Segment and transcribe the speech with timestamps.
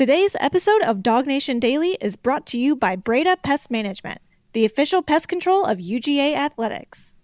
[0.00, 4.22] Today's episode of DawgNation Daily is brought to you by Breda Pest Management,
[4.54, 7.18] the official pest control of UGA Athletics.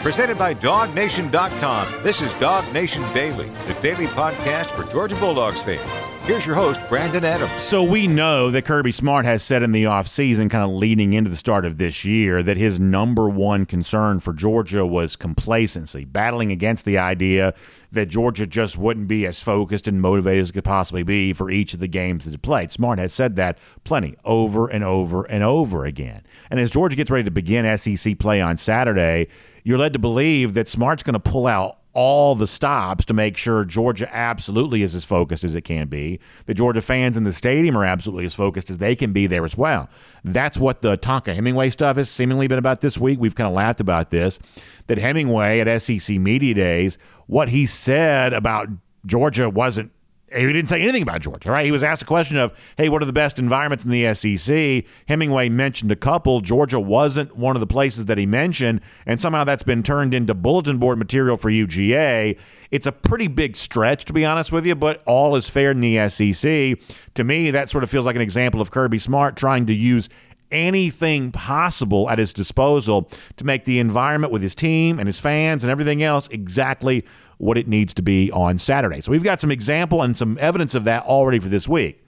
[0.00, 2.02] Presented by DawgNation.com.
[2.02, 6.07] This is DawgNation Daily, the daily podcast for Georgia Bulldogs fans.
[6.28, 7.62] Here's your host, Brandon Adams.
[7.62, 11.30] So we know that Kirby Smart has said in the offseason, kind of leading into
[11.30, 16.52] the start of this year, that his number one concern for Georgia was complacency, battling
[16.52, 17.54] against the idea
[17.92, 21.48] that Georgia just wouldn't be as focused and motivated as it could possibly be for
[21.48, 22.70] each of the games that it played.
[22.70, 26.24] Smart has said that plenty over and over and over again.
[26.50, 29.28] And as Georgia gets ready to begin SEC play on Saturday,
[29.64, 33.36] you're led to believe that Smart's going to pull out all the stops to make
[33.36, 36.20] sure Georgia absolutely is as focused as it can be.
[36.46, 39.44] The Georgia fans in the stadium are absolutely as focused as they can be there
[39.44, 39.90] as well.
[40.22, 43.18] That's what the Tonka Hemingway stuff has seemingly been about this week.
[43.18, 44.38] We've kind of laughed about this.
[44.86, 48.68] That Hemingway at SEC Media Days, what he said about
[49.04, 49.90] Georgia wasn't
[50.34, 51.64] he didn't say anything about Georgia, right?
[51.64, 54.84] He was asked a question of, hey, what are the best environments in the SEC?
[55.06, 56.40] Hemingway mentioned a couple.
[56.40, 60.34] Georgia wasn't one of the places that he mentioned, and somehow that's been turned into
[60.34, 62.38] bulletin board material for UGA.
[62.70, 65.80] It's a pretty big stretch, to be honest with you, but all is fair in
[65.80, 66.78] the SEC.
[67.14, 70.08] To me, that sort of feels like an example of Kirby Smart trying to use
[70.50, 75.62] anything possible at his disposal to make the environment with his team and his fans
[75.62, 77.04] and everything else exactly
[77.38, 79.00] what it needs to be on Saturday.
[79.00, 82.04] So we've got some example and some evidence of that already for this week.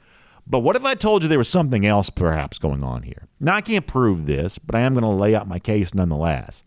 [0.47, 3.29] But what if I told you there was something else perhaps going on here?
[3.39, 6.65] Now, I can't prove this, but I am going to lay out my case nonetheless.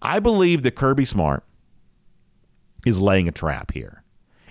[0.00, 1.44] I believe that Kirby Smart
[2.86, 4.02] is laying a trap here.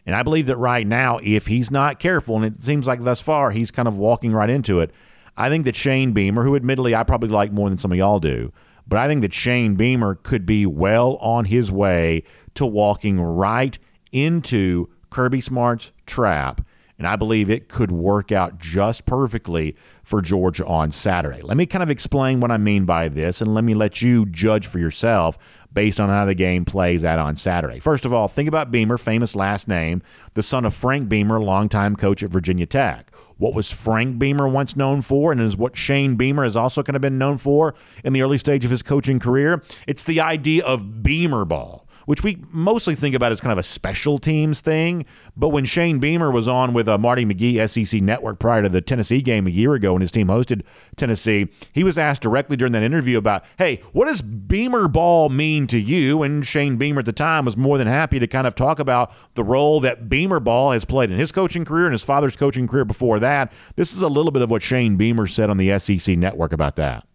[0.05, 3.21] And I believe that right now, if he's not careful, and it seems like thus
[3.21, 4.91] far he's kind of walking right into it,
[5.36, 8.19] I think that Shane Beamer, who admittedly I probably like more than some of y'all
[8.19, 8.53] do,
[8.88, 13.77] but I think that Shane Beamer could be well on his way to walking right
[14.11, 16.61] into Kirby Smart's trap.
[16.97, 21.41] And I believe it could work out just perfectly for Georgia on Saturday.
[21.41, 24.25] Let me kind of explain what I mean by this, and let me let you
[24.25, 25.37] judge for yourself
[25.73, 27.80] based on how the game plays out on Saturday.
[27.80, 30.02] First of all, think about Beamer, famous last name,
[30.36, 34.75] the son of Frank Beamer, longtime coach at Virginia Tech what was Frank Beamer once
[34.75, 38.14] known for and is what Shane Beamer has also kind of been known for in
[38.14, 39.61] the early stage of his coaching career.
[39.87, 43.64] It's the idea of Beamer ball which we mostly think about as kind of a
[43.64, 45.05] special teams thing.
[45.36, 48.82] But when Shane Beamer was on with uh, Marty McGee, SEC Network, prior to the
[48.82, 50.61] Tennessee game a year ago when his team hosted
[50.95, 55.67] Tennessee, he was asked directly during that interview about, hey, what does Beamer ball mean
[55.67, 56.23] to you?
[56.23, 59.11] And Shane Beamer at the time was more than happy to kind of talk about
[59.33, 62.67] the role that Beamer ball has played in his coaching career and his father's coaching
[62.67, 63.52] career before that.
[63.76, 66.76] This is a little bit of what Shane Beamer said on the SEC Network about
[66.77, 67.05] that.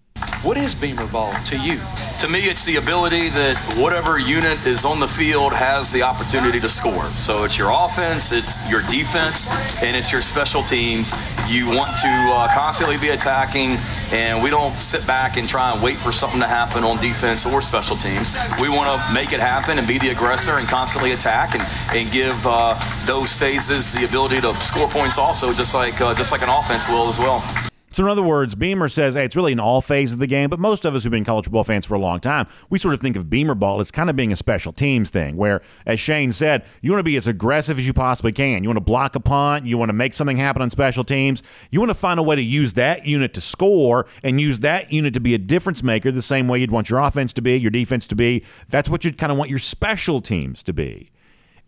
[0.43, 1.79] What is Beamer ball to you?
[2.21, 6.59] To me, it's the ability that whatever unit is on the field has the opportunity
[6.61, 7.05] to score.
[7.13, 9.49] So it's your offense, it's your defense,
[9.83, 11.13] and it's your special teams.
[11.49, 13.77] You want to uh, constantly be attacking,
[14.13, 17.45] and we don't sit back and try and wait for something to happen on defense
[17.45, 18.37] or special teams.
[18.61, 21.65] We want to make it happen and be the aggressor and constantly attack and,
[21.97, 26.33] and give uh, those phases the ability to score points also, just like uh, just
[26.33, 27.70] like an offense will as well.
[28.01, 30.49] So, in other words, Beamer says, hey, it's really in all phases of the game,
[30.49, 32.95] but most of us who've been college football fans for a long time, we sort
[32.95, 36.01] of think of Beamer ball as kind of being a special teams thing, where, as
[36.01, 38.63] Shane said, you want to be as aggressive as you possibly can.
[38.63, 41.43] You want to block a punt, you want to make something happen on special teams,
[41.71, 44.91] you want to find a way to use that unit to score and use that
[44.91, 47.59] unit to be a difference maker the same way you'd want your offense to be,
[47.59, 48.43] your defense to be.
[48.71, 51.11] That's what you'd kind of want your special teams to be.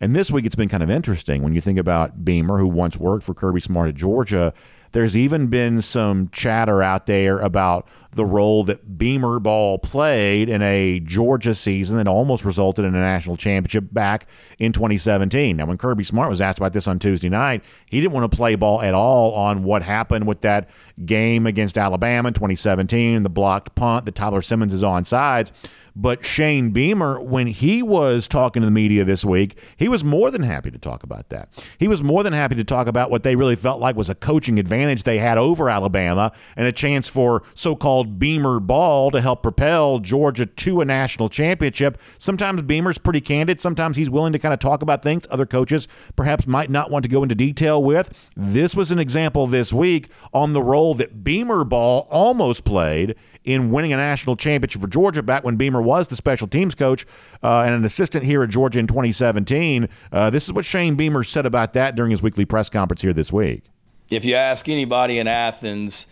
[0.01, 2.97] And this week it's been kind of interesting when you think about Beamer, who once
[2.97, 4.53] worked for Kirby Smart at Georgia
[4.93, 10.61] there's even been some chatter out there about the role that Beamer Ball played in
[10.61, 14.27] a Georgia season that almost resulted in a national championship back
[14.59, 15.57] in 2017.
[15.57, 18.35] Now, when Kirby Smart was asked about this on Tuesday night, he didn't want to
[18.35, 20.69] play ball at all on what happened with that
[21.05, 25.51] game against Alabama in 2017, the blocked punt that Tyler Simmons is on sides.
[25.95, 30.31] But Shane Beamer, when he was talking to the media this week, he was more
[30.31, 31.49] than happy to talk about that.
[31.77, 34.15] He was more than happy to talk about what they really felt like was a
[34.15, 39.21] coaching advantage they had over Alabama and a chance for so called Beamer ball to
[39.21, 41.99] help propel Georgia to a national championship.
[42.17, 43.59] Sometimes Beamer's pretty candid.
[43.59, 47.03] Sometimes he's willing to kind of talk about things other coaches perhaps might not want
[47.03, 48.31] to go into detail with.
[48.35, 53.71] This was an example this week on the role that Beamer ball almost played in
[53.71, 57.05] winning a national championship for Georgia back when Beamer was the special teams coach
[57.41, 59.89] uh, and an assistant here at Georgia in 2017.
[60.11, 63.13] Uh, this is what Shane Beamer said about that during his weekly press conference here
[63.13, 63.63] this week.
[64.09, 66.07] If you ask anybody in Athens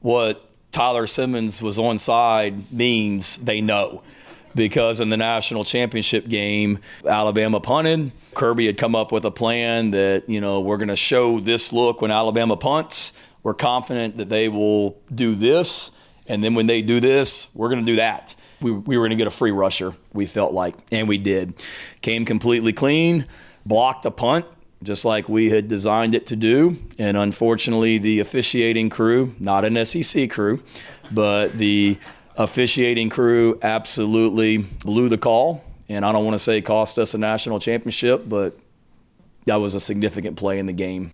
[0.00, 0.45] what
[0.76, 4.02] Tyler Simmons was on side means, they know
[4.54, 8.12] because in the national championship game, Alabama punted.
[8.34, 11.72] Kirby had come up with a plan that, you know, we're going to show this
[11.72, 13.14] look when Alabama punts.
[13.42, 15.92] We're confident that they will do this.
[16.26, 18.34] And then when they do this, we're going to do that.
[18.60, 21.54] We, we were going to get a free rusher, we felt like, and we did.
[22.02, 23.24] Came completely clean,
[23.64, 24.44] blocked a punt,
[24.86, 26.78] just like we had designed it to do.
[26.98, 30.62] And unfortunately, the officiating crew, not an SEC crew,
[31.10, 31.98] but the
[32.36, 35.64] officiating crew absolutely blew the call.
[35.88, 38.58] And I don't want to say cost us a national championship, but
[39.46, 41.12] that was a significant play in the game.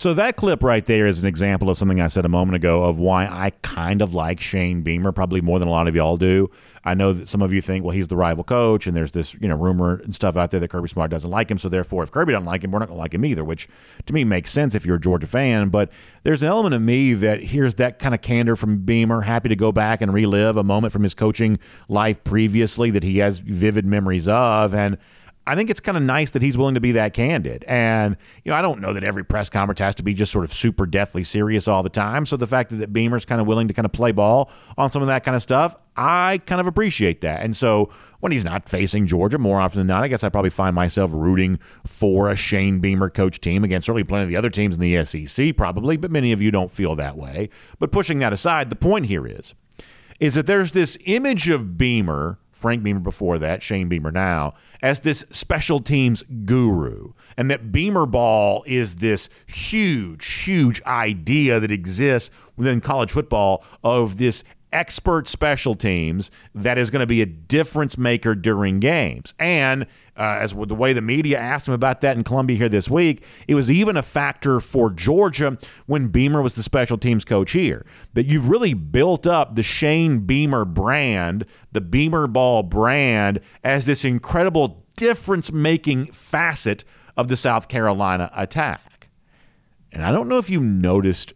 [0.00, 2.84] So that clip right there is an example of something I said a moment ago
[2.84, 6.16] of why I kind of like Shane Beamer, probably more than a lot of y'all
[6.16, 6.50] do.
[6.82, 9.34] I know that some of you think, well, he's the rival coach, and there's this
[9.34, 11.58] you know rumor and stuff out there that Kirby Smart doesn't like him.
[11.58, 13.44] So therefore, if Kirby doesn't like him, we're not to like him either.
[13.44, 13.68] Which
[14.06, 15.68] to me makes sense if you're a Georgia fan.
[15.68, 15.92] But
[16.22, 19.56] there's an element of me that hears that kind of candor from Beamer, happy to
[19.56, 21.58] go back and relive a moment from his coaching
[21.90, 24.96] life previously that he has vivid memories of, and
[25.50, 27.64] I think it's kind of nice that he's willing to be that candid.
[27.66, 30.44] And, you know, I don't know that every press conference has to be just sort
[30.44, 32.24] of super deathly serious all the time.
[32.24, 34.48] So the fact that Beamer's kind of willing to kind of play ball
[34.78, 37.42] on some of that kind of stuff, I kind of appreciate that.
[37.42, 40.50] And so when he's not facing Georgia, more often than not, I guess I probably
[40.50, 44.50] find myself rooting for a Shane Beamer coach team against certainly plenty of the other
[44.50, 47.48] teams in the SEC, probably, but many of you don't feel that way.
[47.80, 49.56] But pushing that aside, the point here is,
[50.20, 55.00] is that there's this image of Beamer Frank Beamer before that, Shane Beamer now, as
[55.00, 57.12] this special teams guru.
[57.36, 64.18] And that Beamer ball is this huge, huge idea that exists within college football of
[64.18, 69.34] this expert special teams that is going to be a difference maker during games.
[69.38, 69.86] And
[70.20, 73.24] uh, as the way the media asked him about that in Columbia here this week,
[73.48, 75.56] it was even a factor for Georgia
[75.86, 77.86] when Beamer was the special teams coach here.
[78.12, 84.04] That you've really built up the Shane Beamer brand, the Beamer ball brand, as this
[84.04, 86.84] incredible difference making facet
[87.16, 89.08] of the South Carolina attack.
[89.90, 91.32] And I don't know if you noticed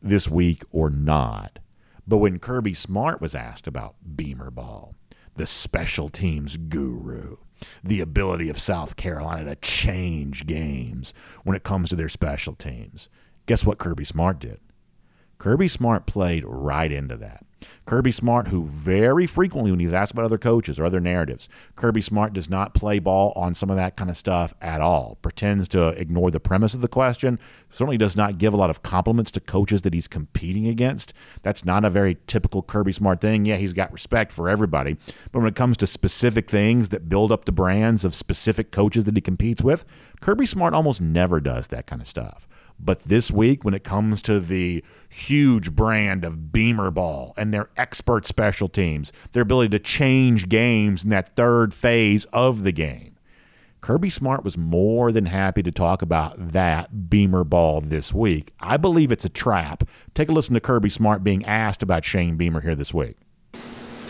[0.00, 1.60] this week or not,
[2.04, 4.96] but when Kirby Smart was asked about Beamer ball,
[5.36, 7.36] the special teams guru,
[7.82, 11.14] the ability of South Carolina to change games
[11.44, 13.08] when it comes to their special teams.
[13.46, 14.60] Guess what Kirby Smart did?
[15.38, 17.44] Kirby Smart played right into that.
[17.86, 22.00] Kirby Smart, who very frequently, when he's asked about other coaches or other narratives, Kirby
[22.00, 25.18] Smart does not play ball on some of that kind of stuff at all.
[25.22, 27.38] Pretends to ignore the premise of the question.
[27.70, 31.12] Certainly does not give a lot of compliments to coaches that he's competing against.
[31.42, 33.44] That's not a very typical Kirby Smart thing.
[33.44, 34.96] Yeah, he's got respect for everybody.
[35.32, 39.04] But when it comes to specific things that build up the brands of specific coaches
[39.04, 39.84] that he competes with,
[40.20, 42.46] Kirby Smart almost never does that kind of stuff.
[42.80, 47.70] But this week, when it comes to the huge brand of Beamer Ball and their
[47.76, 53.16] expert special teams, their ability to change games in that third phase of the game,
[53.80, 58.52] Kirby Smart was more than happy to talk about that Beamer Ball this week.
[58.60, 59.84] I believe it's a trap.
[60.14, 63.16] Take a listen to Kirby Smart being asked about Shane Beamer here this week.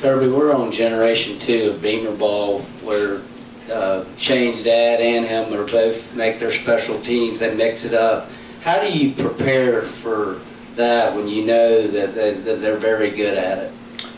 [0.01, 3.21] Kirby, we're on generation two of Beamer Ball, where
[3.73, 7.41] uh, Shane's dad and him are both make their special teams.
[7.41, 8.31] They mix it up
[8.69, 10.41] how do you prepare for
[10.75, 13.73] that when you know that, they, that they're very good at it?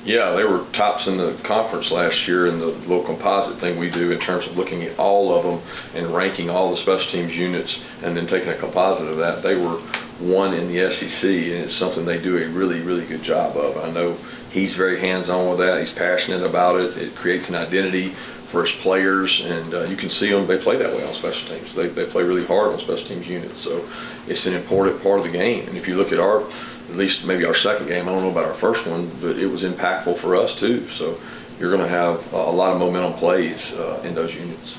[0.05, 3.91] Yeah, they were tops in the conference last year in the little composite thing we
[3.91, 5.61] do in terms of looking at all of them
[5.95, 9.41] and ranking all the special teams units and then taking a composite of that.
[9.41, 9.77] They were
[10.19, 13.77] one in the SEC, and it's something they do a really, really good job of.
[13.77, 14.17] I know
[14.51, 15.79] he's very hands on with that.
[15.79, 16.99] He's passionate about it.
[16.99, 18.15] It creates an identity
[18.53, 20.47] his players, and uh, you can see them.
[20.47, 21.75] They play that way on special teams.
[21.75, 23.61] They, they play really hard on special teams units.
[23.61, 23.85] So
[24.27, 25.67] it's an important part of the game.
[25.69, 28.31] And if you look at our, at least maybe our second game, I don't know
[28.31, 30.89] about our first one, but it was impactful for us too.
[30.89, 31.19] So
[31.59, 34.79] you're going to have a lot of momentum plays uh, in those units.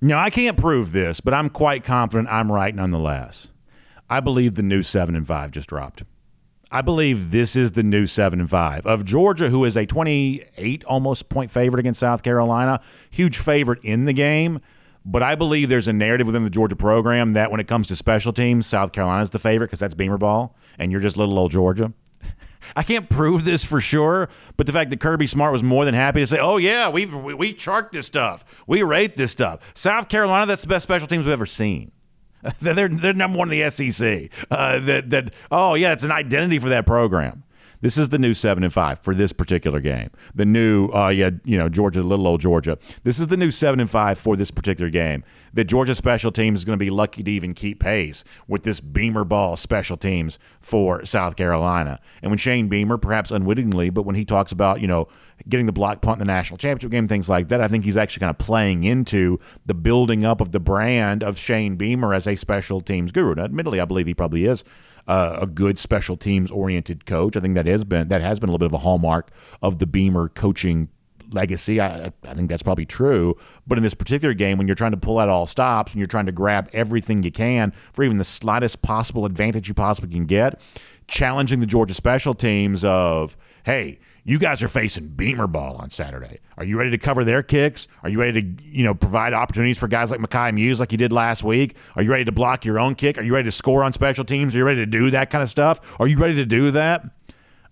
[0.00, 3.48] Now, I can't prove this, but I'm quite confident I'm right nonetheless.
[4.10, 6.04] I believe the new 7 and 5 just dropped.
[6.74, 10.82] I believe this is the new seven and five of Georgia, who is a 28
[10.86, 12.80] almost point favorite against South Carolina.
[13.12, 14.58] Huge favorite in the game.
[15.04, 17.96] But I believe there's a narrative within the Georgia program that when it comes to
[17.96, 21.38] special teams, South Carolina is the favorite because that's Beamer ball, and you're just little
[21.38, 21.92] old Georgia.
[22.76, 25.94] I can't prove this for sure, but the fact that Kirby Smart was more than
[25.94, 29.60] happy to say, "Oh yeah, we've we, we chart this stuff, we rate this stuff."
[29.74, 31.92] South Carolina, that's the best special teams we've ever seen.
[32.60, 34.30] they're they're number one in the SEC.
[34.50, 37.44] Uh, that that oh yeah, it's an identity for that program.
[37.84, 40.08] This is the new seven and five for this particular game.
[40.34, 42.78] The new, uh, yeah, you know, Georgia, little old Georgia.
[43.02, 45.22] This is the new seven and five for this particular game.
[45.52, 48.80] The Georgia special teams is going to be lucky to even keep pace with this
[48.80, 51.98] Beamer ball special teams for South Carolina.
[52.22, 55.06] And when Shane Beamer, perhaps unwittingly, but when he talks about, you know,
[55.48, 57.60] getting the block punt in the national championship game, things like that.
[57.60, 61.38] I think he's actually kind of playing into the building up of the brand of
[61.38, 63.34] Shane Beamer as a special teams guru.
[63.34, 64.64] Now, admittedly, I believe he probably is
[65.06, 67.36] uh, a good special teams oriented coach.
[67.36, 69.30] I think that has been that has been a little bit of a hallmark
[69.62, 70.88] of the Beamer coaching
[71.30, 71.80] legacy.
[71.80, 73.36] I, I think that's probably true.
[73.66, 76.06] But in this particular game, when you're trying to pull out all stops and you're
[76.06, 80.26] trying to grab everything you can for even the slightest possible advantage you possibly can
[80.26, 80.60] get,
[81.08, 86.38] challenging the Georgia special teams of, hey, you guys are facing Beamer ball on Saturday.
[86.56, 87.86] Are you ready to cover their kicks?
[88.02, 90.98] Are you ready to, you know, provide opportunities for guys like Mekhi Mews like you
[90.98, 91.76] did last week?
[91.94, 93.18] Are you ready to block your own kick?
[93.18, 94.54] Are you ready to score on special teams?
[94.54, 96.00] Are you ready to do that kind of stuff?
[96.00, 97.04] Are you ready to do that?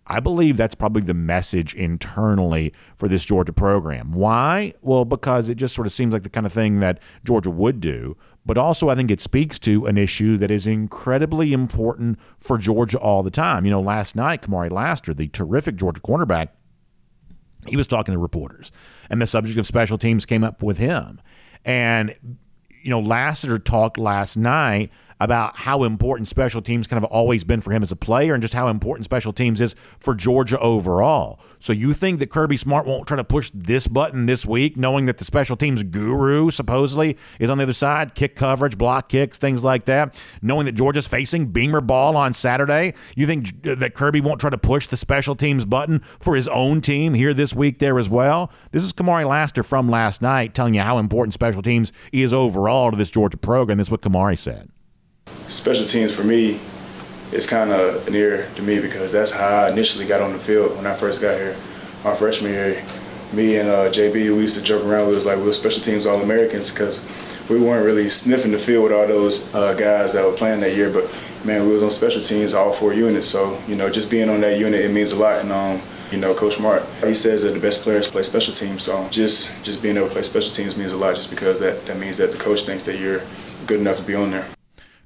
[0.07, 4.13] I believe that's probably the message internally for this Georgia program.
[4.13, 4.75] Why?
[4.83, 7.81] Well, because it just sort of seems like the kind of thing that Georgia would
[7.81, 8.17] do.
[8.45, 12.99] But also, I think it speaks to an issue that is incredibly important for Georgia
[12.99, 13.65] all the time.
[13.65, 16.49] You know, last night, Kamari Lassiter, the terrific Georgia cornerback,
[17.69, 18.73] he was talking to reporters,
[19.09, 21.21] and the subject of special teams came up with him.
[21.65, 22.15] And,
[22.83, 24.91] you know, Lassiter talked last night
[25.23, 28.43] about how important special teams kind of always been for him as a player and
[28.43, 31.39] just how important special teams is for Georgia overall.
[31.61, 35.07] So you think that Kirby Smart won't try to push this button this week, knowing
[35.07, 39.39] that the special teams guru supposedly is on the other side, kick coverage, block kicks,
[39.39, 42.95] things like that, knowing that Georgia's facing Beamer ball on Saturday?
[43.15, 46.49] You think uh, that Kirby won't try to push the special teams button for his
[46.49, 48.51] own team here this week there as well?
[48.73, 52.91] This is Kamari Lassiter from last night telling you how important special teams is overall
[52.91, 53.79] to this Georgia program.
[53.79, 54.69] This is what Kamari said
[55.49, 56.59] special teams for me
[57.33, 60.77] is kind of near to me because that's how I initially got on the field
[60.77, 61.57] when I first got here.
[62.05, 62.83] My freshman year,
[63.33, 65.09] me and uh, JB, we used to joke around.
[65.09, 67.01] We was like we were special teams All Americans because
[67.49, 70.75] we weren't really sniffing the field with all those uh, guys that were playing that
[70.75, 70.91] year.
[70.91, 71.05] But
[71.45, 73.29] man, we was on special teams, all four units.
[73.29, 75.41] So you know, just being on that unit, it means a lot.
[75.41, 78.83] And um, you know, Coach Mark, he says that the best players play special teams.
[78.83, 81.85] So just just being able to play special teams means a lot, just because that
[81.87, 83.23] that means that the coach thinks that you're
[83.67, 84.47] good enough to be on there.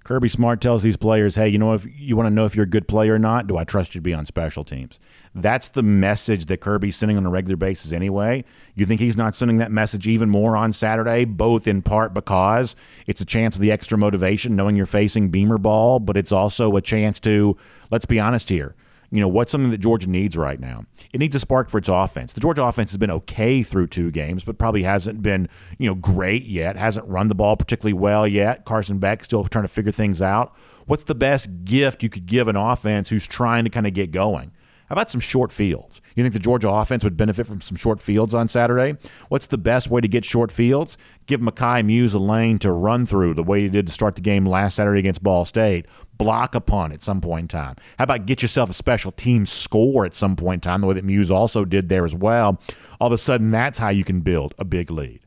[0.07, 2.63] Kirby Smart tells these players, "Hey, you know if you want to know if you're
[2.63, 5.01] a good player or not, do I trust you to be on special teams?"
[5.35, 8.45] That's the message that Kirby's sending on a regular basis anyway.
[8.77, 12.77] You think he's not sending that message even more on Saturday, both in part because
[13.09, 16.77] it's a chance of the extra motivation knowing you're facing Beamer ball, but it's also
[16.77, 17.57] a chance to
[17.91, 18.77] let's be honest here
[19.11, 20.85] you know, what's something that Georgia needs right now?
[21.13, 22.33] It needs a spark for its offense.
[22.33, 25.49] The Georgia offense has been okay through two games, but probably hasn't been,
[25.79, 26.77] you know, great yet.
[26.77, 28.65] Hasn't run the ball particularly well yet.
[28.65, 30.57] Carson Beck still trying to figure things out.
[30.87, 34.11] What's the best gift you could give an offense who's trying to kind of get
[34.11, 34.53] going?
[34.89, 36.01] How about some short fields?
[36.15, 38.97] You think the Georgia offense would benefit from some short fields on Saturday?
[39.29, 40.97] What's the best way to get short fields?
[41.27, 44.21] Give Mekhi Mews a lane to run through the way he did to start the
[44.21, 45.87] game last Saturday against Ball State.
[46.19, 47.77] Block punt at some point in time.
[47.99, 50.95] How about get yourself a special team score at some point in time, the way
[50.95, 52.61] that Mews also did there as well?
[53.01, 55.21] All of a sudden, that's how you can build a big lead.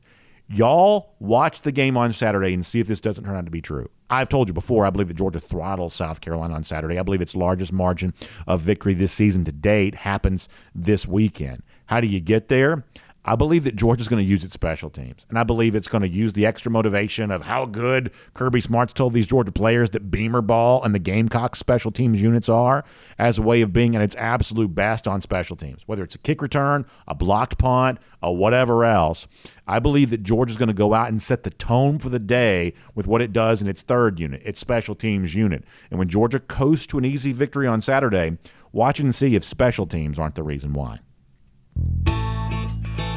[0.52, 3.62] Y'all watch the game on Saturday and see if this doesn't turn out to be
[3.62, 3.88] true.
[4.10, 6.98] I've told you before, I believe that Georgia throttles South Carolina on Saturday.
[6.98, 8.16] I believe its largest margin
[8.48, 11.62] of victory this season to date happens this weekend.
[11.86, 12.84] How do you get there?
[13.26, 15.26] I believe that Georgia's going to use its special teams.
[15.30, 18.94] And I believe it's going to use the extra motivation of how good Kirby Smart's
[18.94, 22.86] told these Georgia players that Beamer Ball and the Gamecocks special teams units are
[23.18, 26.20] as a way of being at its absolute best on special teams, whether it's a
[26.20, 29.28] kick return, a blocked punt, or whatever else.
[29.68, 32.74] I believe that Georgia's going to go out and set the tone for the day
[32.96, 35.66] with what it does in its third unit, its special teams unit.
[35.92, 38.38] And when Georgia coasts to an easy victory on Saturday,
[38.72, 41.00] watch and see if special teams aren't the reason why.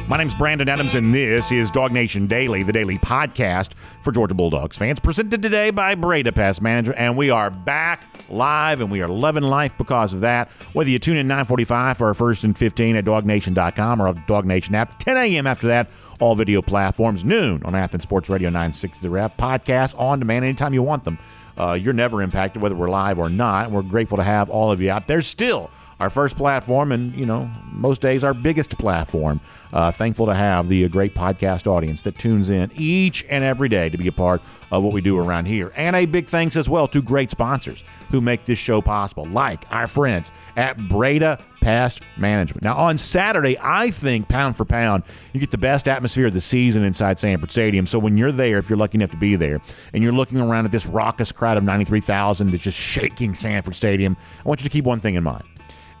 [0.05, 4.77] My name's Brandon Adams, and this is DawgNation Daily, the daily podcast for Georgia Bulldogs
[4.77, 6.99] fans, presented today by Breda Pest Management.
[6.99, 10.49] And we are back live, and we are loving life because of that.
[10.73, 14.99] Whether you tune in 945 for our first and 15 at DawgNation.com or DawgNation app,
[14.99, 15.47] 10 a.m.
[15.47, 20.19] after that, all video platforms, noon on Athens Sports Radio 960 The Ref, podcast on
[20.19, 21.17] demand anytime you want them.
[21.57, 23.67] Uh, you're never impacted, whether we're live or not.
[23.67, 25.71] And we're grateful to have all of you out there still
[26.03, 29.39] our first platform and, you know, most days our biggest platform.
[29.71, 33.69] Uh, thankful to have the uh, great podcast audience that tunes in each and every
[33.69, 35.71] day to be a part of what we do around here.
[35.77, 39.63] And a big thanks as well to great sponsors who make this show possible, like
[39.71, 42.63] our friends at Breda Pest Management.
[42.63, 46.41] Now, on Saturday, I think pound for pound, you get the best atmosphere of the
[46.41, 47.87] season inside Sanford Stadium.
[47.87, 49.61] So when you're there, if you're lucky enough to be there,
[49.93, 54.17] and you're looking around at this raucous crowd of 93,000 that's just shaking Sanford Stadium,
[54.45, 55.45] I want you to keep one thing in mind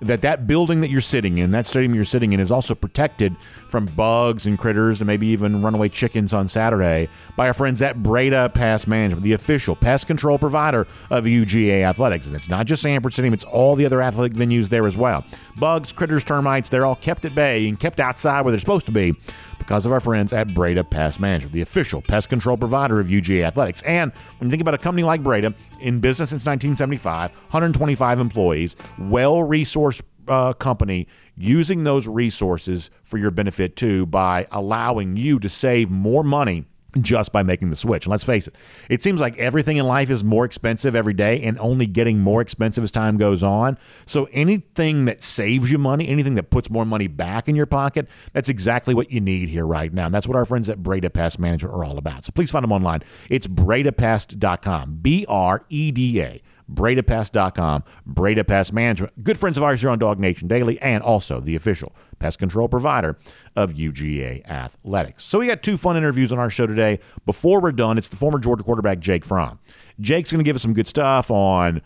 [0.03, 3.35] that that building that you're sitting in, that stadium you're sitting in, is also protected
[3.67, 8.01] from bugs and critters and maybe even runaway chickens on Saturday by our friends at
[8.01, 12.27] Breda Pest Management, the official pest control provider of UGA Athletics.
[12.27, 15.23] And it's not just Sanford Stadium, it's all the other athletic venues there as well.
[15.57, 18.91] Bugs, critters, termites, they're all kept at bay and kept outside where they're supposed to
[18.91, 19.15] be
[19.63, 23.45] because of our friends at Breda Pest Management, the official pest control provider of UGA
[23.45, 23.81] Athletics.
[23.83, 28.75] And when you think about a company like Breda, in business since 1975, 125 employees,
[28.99, 35.47] well resourced uh, company using those resources for your benefit too by allowing you to
[35.47, 36.65] save more money
[37.01, 38.05] just by making the switch.
[38.05, 38.55] And let's face it,
[38.89, 42.41] it seems like everything in life is more expensive every day and only getting more
[42.41, 43.77] expensive as time goes on.
[44.05, 48.07] So anything that saves you money, anything that puts more money back in your pocket,
[48.33, 50.05] that's exactly what you need here right now.
[50.05, 52.25] And that's what our friends at Breda Pest Management are all about.
[52.25, 53.01] So please find them online.
[53.29, 54.99] It's bredapest.com.
[55.01, 56.41] B R E D A
[56.71, 59.23] BredaPest.com, Breda Pest Management.
[59.23, 63.17] Good friends of ours here on DawgNation Daily, and also the official pest control provider
[63.55, 65.23] of UGA Athletics.
[65.23, 66.99] So we got two fun interviews on our show today.
[67.25, 69.59] Before we're done, it's the former Georgia quarterback Jake Fromm.
[69.99, 71.81] Jake's going to give us some good stuff on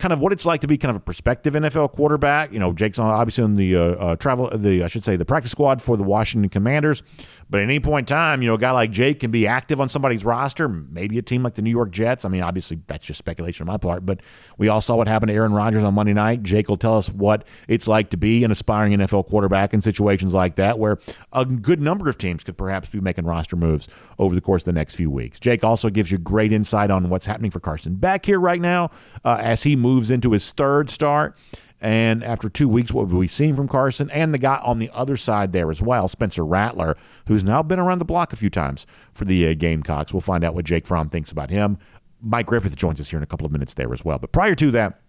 [0.00, 2.52] kind of what it's like to be kind of a prospective NFL quarterback.
[2.52, 5.52] You know, Jake's obviously on the uh, uh, travel, the I should say the practice
[5.52, 7.02] squad for the Washington Commanders.
[7.50, 9.80] But at any point in time, you know, a guy like Jake can be active
[9.80, 12.24] on somebody's roster, maybe a team like the New York Jets.
[12.24, 14.20] I mean, obviously that's just speculation on my part, but
[14.56, 16.42] we all saw what happened to Aaron Rodgers on Monday night.
[16.42, 20.32] Jake will tell us what it's like to be an aspiring NFL quarterback in situations
[20.32, 20.98] like that, where
[21.32, 23.88] a good number of teams could perhaps be making roster moves
[24.18, 25.40] over the course of the next few weeks.
[25.40, 28.90] Jake also gives you great insight on what's happening for Carson Beck here right now
[29.24, 31.36] uh, as he moves into his third start.
[31.80, 34.90] And after two weeks, what have we seen from Carson and the guy on the
[34.92, 38.50] other side there as well, Spencer Rattler, who's now been around the block a few
[38.50, 40.12] times for the uh, Gamecocks.
[40.12, 41.78] We'll find out what Jake Fromm thinks about him.
[42.20, 44.18] Mike Griffith joins us here in a couple of minutes there as well.
[44.18, 45.00] But prior to that,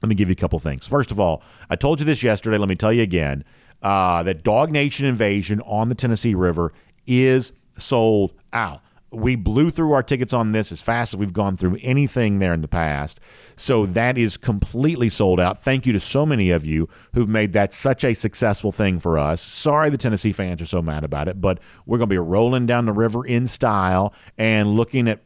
[0.00, 0.86] let me give you a couple things.
[0.86, 2.58] First of all, I told you this yesterday.
[2.58, 3.44] Let me tell you again
[3.82, 6.72] uh, that DawgNation Invasion on the Tennessee River
[7.06, 8.80] is sold out
[9.12, 12.52] we blew through our tickets on this as fast as we've gone through anything there
[12.52, 13.20] in the past.
[13.56, 15.62] So that is completely sold out.
[15.62, 19.18] Thank you to so many of you who've made that such a successful thing for
[19.18, 19.40] us.
[19.42, 22.66] Sorry the Tennessee fans are so mad about it, but we're going to be rolling
[22.66, 25.20] down the river in style and looking at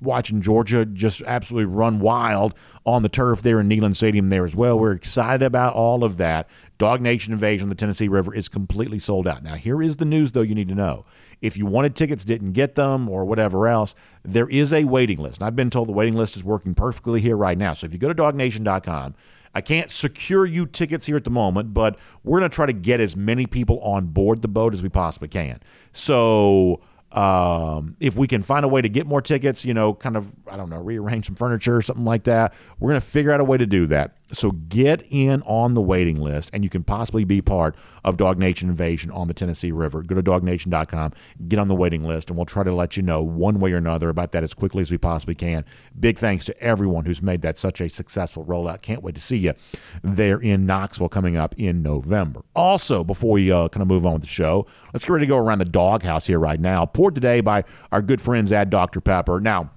[0.00, 2.54] watching Georgia just absolutely run wild
[2.86, 4.78] on the turf there in Neyland Stadium there as well.
[4.78, 6.48] We're excited about all of that.
[6.78, 9.42] DawgNation Invasion on the Tennessee River is completely sold out.
[9.42, 11.04] Now, here is the news, though, you need to know.
[11.40, 13.94] If you wanted tickets, didn't get them, or whatever else,
[14.24, 15.40] there is a waiting list.
[15.40, 17.74] And I've been told the waiting list is working perfectly here right now.
[17.74, 19.14] So if you go to dawgnation.com,
[19.54, 22.72] I can't secure you tickets here at the moment, but we're going to try to
[22.72, 25.60] get as many people on board the boat as we possibly can.
[25.90, 26.80] So
[27.12, 30.34] um, if we can find a way to get more tickets, you know, kind of,
[30.46, 33.40] I don't know, rearrange some furniture or something like that, we're going to figure out
[33.40, 34.16] a way to do that.
[34.30, 38.64] So get in on the waiting list and you can possibly be part of DawgNation
[38.64, 40.02] Invasion on the Tennessee River.
[40.02, 41.12] Go to dawgnation.com,
[41.48, 43.78] get on the waiting list, and we'll try to let you know one way or
[43.78, 45.64] another about that as quickly as we possibly can.
[45.98, 48.82] Big thanks to everyone who's made that such a successful rollout.
[48.82, 49.54] Can't wait to see you
[50.02, 52.42] there in Knoxville coming up in November.
[52.54, 55.30] Also, before we uh, kind of move on with the show, let's get ready to
[55.30, 59.00] go around the doghouse here right now poured today by our good friends at Dr.
[59.00, 59.38] Pepper.
[59.38, 59.70] Now,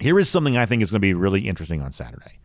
[0.00, 2.38] here is something I think is going to be really interesting on Saturday.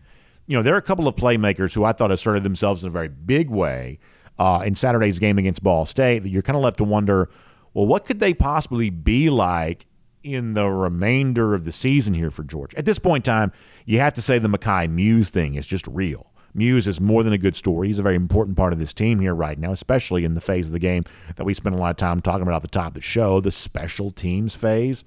[0.48, 2.92] You know, there are a couple of playmakers who I thought asserted themselves in a
[2.92, 4.00] very big way
[4.38, 7.30] uh, in Saturday's game against Ball State that you're kind of left to wonder,
[7.74, 9.86] well, what could they possibly be like
[10.24, 12.78] in the remainder of the season here for Georgia?
[12.78, 13.54] At this point in time,
[13.86, 16.34] you have to say the Mekhi Mews thing is just real.
[16.54, 17.88] Mews is more than a good story.
[17.88, 20.68] He's a very important part of this team here right now, especially in the phase
[20.68, 21.04] of the game
[21.36, 23.40] that we spent a lot of time talking about at the top of the show,
[23.40, 25.04] the special teams phase.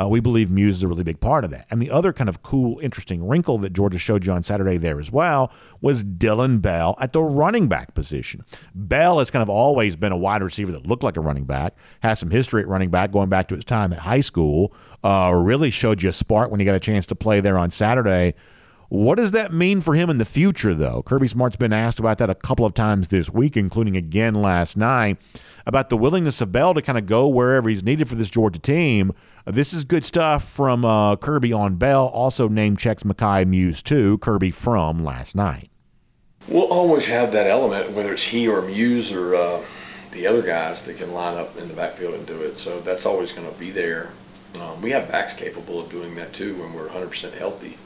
[0.00, 1.66] Uh, we believe Mews is a really big part of that.
[1.70, 5.00] And the other kind of cool, interesting wrinkle that Georgia showed you on Saturday there
[5.00, 8.44] as well was Dillon Bell at the running back position.
[8.74, 11.74] Bell has kind of always been a wide receiver that looked like a running back,
[12.02, 14.72] has some history at running back going back to his time at high school.
[15.02, 17.70] Uh, really showed you a spark when he got a chance to play there on
[17.70, 18.34] Saturday.
[18.90, 21.04] What does that mean for him in the future, though?
[21.04, 24.76] Kirby Smart's been asked about that a couple of times this week, including again last
[24.76, 25.18] night,
[25.64, 28.58] about the willingness of Bell to kind of go wherever he's needed for this Georgia
[28.58, 29.12] team.
[29.44, 32.06] This is good stuff from uh, Kirby on Bell.
[32.08, 34.18] Also, name checks Mekhi Mews, too.
[34.18, 35.70] Kirby from last night.
[36.48, 39.62] We'll always have that element, whether it's he or Mews or uh,
[40.10, 42.56] the other guys that can line up in the backfield and do it.
[42.56, 44.10] So that's always going to be there.
[44.60, 47.76] Um, we have backs capable of doing that too when we're 100% healthy.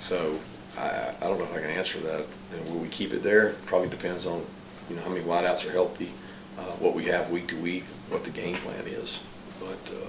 [0.00, 0.38] So
[0.78, 2.26] I, I don't know if I can answer that.
[2.66, 3.54] Will we keep it there?
[3.66, 4.44] Probably depends on,
[4.88, 6.12] you know, how many wideouts are healthy,
[6.58, 9.24] uh, what we have week to week, what the game plan is.
[9.60, 10.08] But uh,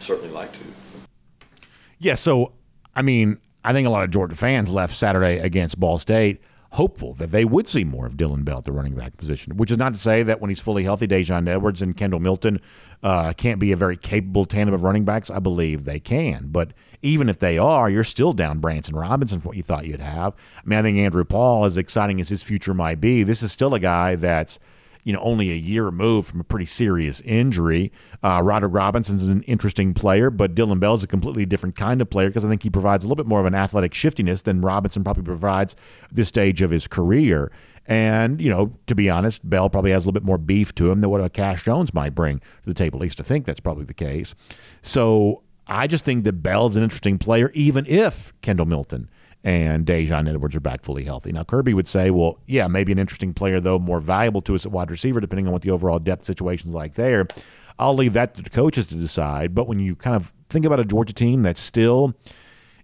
[0.00, 0.64] certainly like to.
[1.98, 2.16] Yeah.
[2.16, 2.52] So,
[2.94, 7.12] I mean, I think a lot of Georgia fans left Saturday against Ball State hopeful
[7.14, 9.76] that they would see more of Dillon Bell at the running back position, which is
[9.76, 12.60] not to say that when he's fully healthy, Daijun Edwards and Kendall Milton
[13.02, 15.30] uh, can't be a very capable tandem of running backs.
[15.30, 16.48] I believe they can.
[16.48, 20.00] But even if they are, you're still down Branson Robinson from what you thought you'd
[20.00, 20.34] have.
[20.56, 23.52] I mean, I think Andrew Paul, as exciting as his future might be, this is
[23.52, 24.58] still a guy that's–
[25.04, 27.90] you know, only a year removed from a pretty serious injury.
[28.22, 32.00] Uh, Roderick Robinson is an interesting player, but Dillon Bell is a completely different kind
[32.00, 34.42] of player because I think he provides a little bit more of an athletic shiftiness
[34.42, 35.74] than Robinson probably provides
[36.12, 37.50] this stage of his career.
[37.88, 40.92] And, you know, to be honest, Bell probably has a little bit more beef to
[40.92, 42.98] him than what a Cash Jones might bring to the table.
[42.98, 44.36] At least I think that's probably the case.
[44.82, 49.08] So I just think that Bell's an interesting player, even if Kendall Milton
[49.44, 51.32] and Daijun Edwards are back fully healthy.
[51.32, 54.66] Now, Kirby would say, well, yeah, maybe an interesting player, though, more valuable to us
[54.66, 57.26] at wide receiver, depending on what the overall depth situation is like there.
[57.78, 59.54] I'll leave that to the coaches to decide.
[59.54, 62.14] But when you kind of think about a Georgia team that's still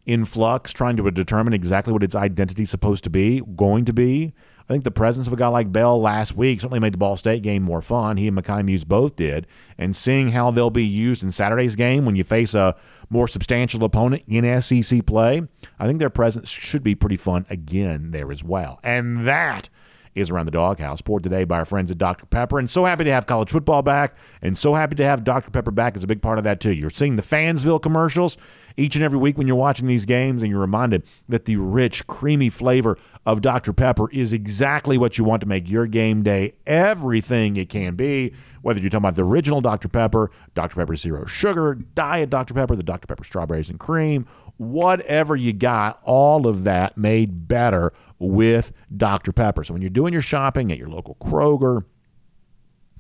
[0.07, 3.93] in flux, trying to determine exactly what its identity is supposed to be, going to
[3.93, 4.33] be,
[4.69, 7.17] I think the presence of a guy like Bell last week certainly made the Ball
[7.17, 8.19] State game more fun.
[8.19, 9.47] He and Mekhi Mews both did.
[9.79, 12.77] And seeing how they'll be used in Saturday's game when you face a
[13.09, 15.41] more substantial opponent in SEC play,
[15.79, 18.79] I think their presence should be pretty fun again there as well.
[18.85, 19.71] And that
[20.19, 22.27] is around the doghouse, poured today by our friends at Dr.
[22.27, 22.59] Pepper.
[22.59, 25.51] And so happy to have college football back, and so happy to have Dr.
[25.51, 26.73] Pepper back is a big part of that too.
[26.73, 28.37] You're seeing the Fansville commercials
[28.77, 32.07] each and every week when you're watching these games, and you're reminded that the rich,
[32.07, 33.73] creamy flavor of Dr.
[33.73, 38.33] Pepper is exactly what you want to make your game day everything it can be.
[38.63, 39.89] Whether you're talking about the original Dr.
[39.89, 40.77] Pepper, Dr.
[40.77, 42.55] Pepper Zero Sugar, Diet Dr.
[42.55, 43.07] Pepper, the Dr.
[43.07, 44.27] Pepper Strawberries and Cream,
[44.59, 49.33] whatever you got, all of that made better with Dr.
[49.33, 49.65] Pepper.
[49.65, 51.85] So when you're doing your shopping at your local Kroger,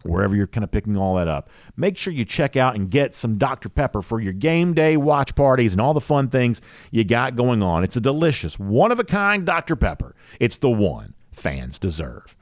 [0.03, 1.51] wherever you're kind of picking all that up.
[1.77, 3.69] Make sure you check out and get some Dr.
[3.69, 7.63] Pepper for your game day watch parties and all the fun things you got going
[7.63, 7.85] on.
[7.85, 9.77] It's a delicious, one of a kind Dr.
[9.77, 10.15] Pepper.
[10.41, 12.37] It's the one fans deserve.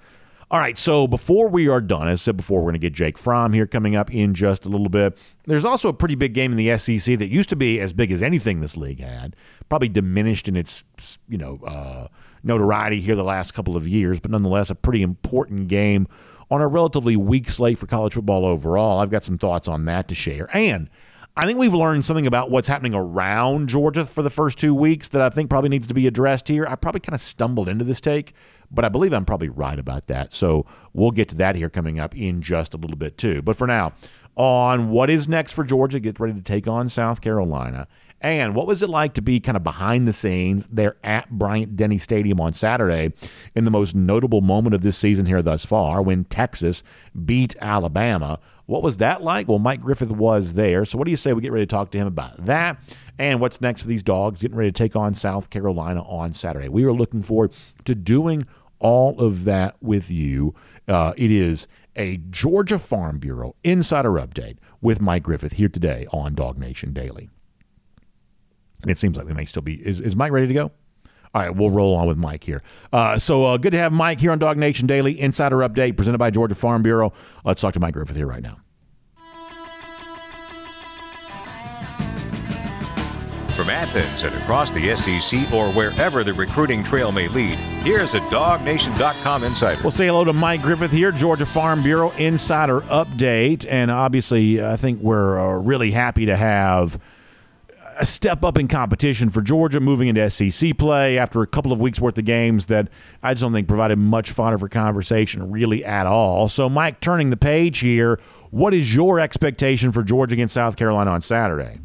[0.48, 2.92] All right, so before we are done, as I said before, we're going to get
[2.92, 5.18] Jake Fromm here coming up in just a little bit.
[5.44, 8.12] There's also a pretty big game in the SEC that used to be as big
[8.12, 9.34] as anything this league had,
[9.68, 10.84] probably diminished in its,
[11.28, 12.06] you know, uh,
[12.44, 16.06] notoriety here the last couple of years, but nonetheless a pretty important game
[16.48, 19.00] on a relatively weak slate for college football overall.
[19.00, 20.48] I've got some thoughts on that to share.
[20.54, 20.88] And
[21.38, 25.08] I think we've learned something about what's happening around Georgia for the first two weeks
[25.08, 26.66] that I think probably needs to be addressed here.
[26.66, 28.32] I probably kind of stumbled into this take,
[28.70, 30.32] but I believe I'm probably right about that.
[30.32, 33.42] So we'll get to that here coming up in just a little bit too.
[33.42, 33.92] But for now,
[34.34, 37.86] on what is next for Georgia, get ready to take on South Carolina.
[38.22, 41.76] And what was it like to be kind of behind the scenes there at Bryant
[41.76, 43.12] Denny Stadium on Saturday
[43.54, 46.82] in the most notable moment of this season here thus far when Texas
[47.26, 48.38] beat Alabama?
[48.66, 49.48] What was that like?
[49.48, 50.84] Well, Mike Griffith was there.
[50.84, 52.78] So, what do you say we get ready to talk to him about that?
[53.18, 56.68] And what's next for these dogs getting ready to take on South Carolina on Saturday?
[56.68, 57.52] We are looking forward
[57.84, 58.44] to doing
[58.78, 60.54] all of that with you.
[60.86, 66.34] Uh, it is a Georgia Farm Bureau insider update with Mike Griffith here today on
[66.34, 67.30] DawgNation Daily.
[68.82, 69.74] And it seems like we may still be.
[69.74, 70.72] Is, is Mike ready to go?
[71.36, 72.62] All right, we'll roll on with Mike here.
[72.90, 76.30] Uh, so uh, good to have Mike here on DawgNation Daily Insider Update presented by
[76.30, 77.12] Georgia Farm Bureau.
[77.44, 78.56] Let's talk to Mike Griffith here right now.
[83.54, 88.20] From Athens and across the SEC or wherever the recruiting trail may lead, here's a
[88.20, 89.82] DawgNation.com insider.
[89.82, 93.66] We'll say hello to Mike Griffith here, Georgia Farm Bureau Insider Update.
[93.68, 96.98] And obviously, I think we're uh, really happy to have
[97.98, 101.80] a step up in competition for Georgia moving into SEC play after a couple of
[101.80, 102.88] weeks worth of games that
[103.22, 106.48] I just don't think provided much fodder for conversation really at all.
[106.48, 111.10] So, Mike, turning the page here, what is your expectation for Georgia against South Carolina
[111.10, 111.78] on Saturday?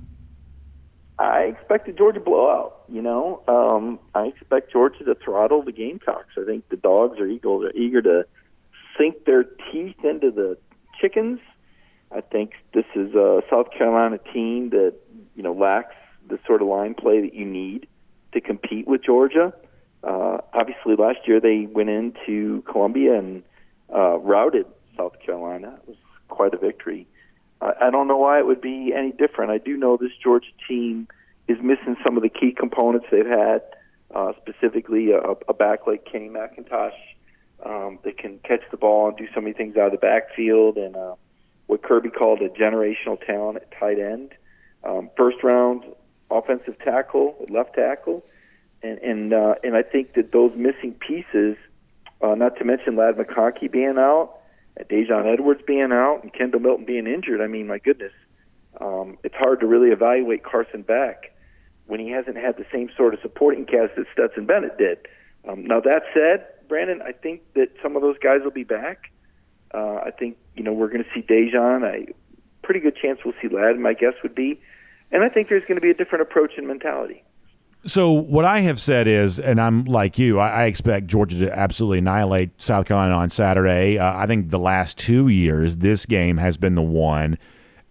[1.19, 2.83] I expect a Georgia blowout.
[2.89, 6.33] You know, um, I expect Georgia to throttle the Gamecocks.
[6.37, 8.25] I think the dogs or Eagles are eager, eager to
[8.97, 10.57] sink their teeth into the
[10.99, 11.39] chickens.
[12.11, 14.95] I think this is a South Carolina team that
[15.35, 15.95] you know lacks
[16.31, 17.87] the sort of line play that you need
[18.33, 19.53] to compete with Georgia.
[20.03, 23.43] Uh, obviously, last year they went into Columbia and
[23.93, 24.65] uh, routed
[24.97, 25.77] South Carolina.
[25.83, 27.07] It was quite a victory.
[27.61, 29.51] Uh, I don't know why it would be any different.
[29.51, 31.07] I do know this Georgia team
[31.47, 33.61] is missing some of the key components they've had,
[34.15, 36.97] uh, specifically a, a back like Kenny McIntosh
[37.63, 40.77] um, that can catch the ball and do so many things out of the backfield,
[40.77, 41.15] and uh,
[41.67, 44.33] what Kirby called a generational talent at tight end.
[44.83, 45.83] Um, first round
[46.31, 48.23] offensive tackle, left tackle,
[48.81, 51.57] and and uh, and I think that those missing pieces,
[52.21, 54.37] uh, not to mention Ladd McConkey being out,
[54.77, 57.41] and Daijun Edwards being out, and Kendall Milton being injured.
[57.41, 58.13] I mean, my goodness,
[58.79, 61.35] um, it's hard to really evaluate Carson Beck
[61.87, 64.99] when he hasn't had the same sort of supporting cast that Stetson Bennett did.
[65.47, 69.11] Um, now that said, Brandon, I think that some of those guys will be back.
[69.73, 71.83] Uh, I think you know we're going to see Daijun.
[71.83, 72.13] I
[72.63, 73.77] pretty good chance we'll see Ladd.
[73.79, 74.61] My guess would be,
[75.11, 77.23] and I think there's going to be a different approach and mentality.
[77.83, 81.57] So what I have said is, and I'm like you, I, I expect Georgia to
[81.57, 83.97] absolutely annihilate South Carolina on Saturday.
[83.97, 87.39] Uh, I think the last two years, this game has been the one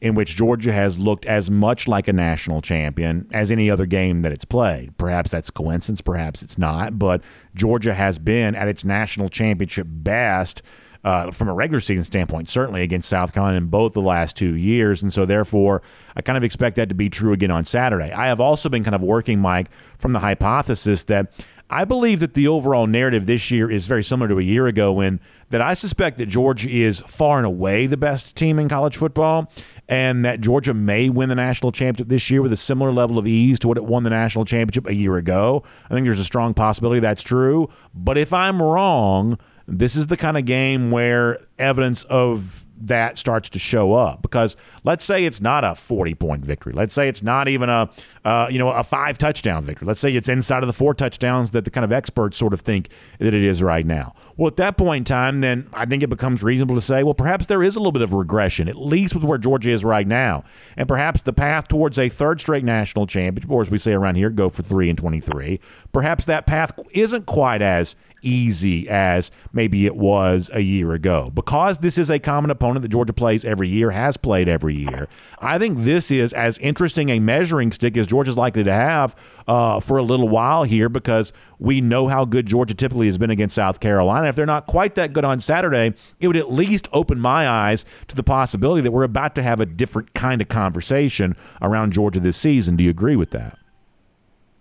[0.00, 4.22] in which Georgia has looked as much like a national champion as any other game
[4.22, 4.96] that it's played.
[4.96, 7.22] Perhaps that's coincidence, perhaps it's not, but
[7.54, 10.62] Georgia has been at its national championship best.
[11.02, 14.54] Uh, from a regular season standpoint, certainly against South Carolina in both the last two
[14.54, 15.02] years.
[15.02, 15.80] And so, therefore,
[16.14, 18.12] I kind of expect that to be true again on Saturday.
[18.12, 21.32] I have also been kind of working, Mike, from the hypothesis that
[21.72, 24.92] I believe that the overall narrative this year is very similar to a year ago
[24.92, 28.96] when that I suspect that Georgia is far and away the best team in college
[28.96, 29.52] football
[29.88, 33.26] and that Georgia may win the national championship this year with a similar level of
[33.26, 35.62] ease to what it won the national championship a year ago.
[35.88, 39.38] I think there's a strong possibility that's true, but if I'm wrong,
[39.70, 44.22] this is the kind of game where evidence of that starts to show up.
[44.22, 46.72] Because let's say it's not a 40 point victory.
[46.72, 47.90] Let's say it's not even a
[48.24, 49.86] uh, you know a five touchdown victory.
[49.86, 52.60] Let's say it's inside of the four touchdowns that the kind of experts sort of
[52.60, 54.14] think that it is right now.
[54.36, 57.14] Well at that point in time then i think it becomes reasonable to say well
[57.14, 60.06] perhaps there is a little bit of regression at least with where georgia is right
[60.06, 60.44] now.
[60.76, 64.14] And perhaps the path towards a third straight national championship or as we say around
[64.14, 65.60] here go for 3 and 23
[65.92, 71.30] perhaps that path isn't quite as easy as maybe it was a year ago.
[71.34, 75.08] Because this is a common opponent that Georgia plays every year, has played every year,
[75.40, 79.14] I think this is as interesting a measuring stick as Georgia's likely to have
[79.46, 83.30] uh, for a little while here because we know how good Georgia typically has been
[83.30, 84.28] against South Carolina.
[84.28, 87.84] If they're not quite that good on Saturday, it would at least open my eyes
[88.08, 92.20] to the possibility that we're about to have a different kind of conversation around Georgia
[92.20, 92.76] this season.
[92.76, 93.58] Do you agree with that?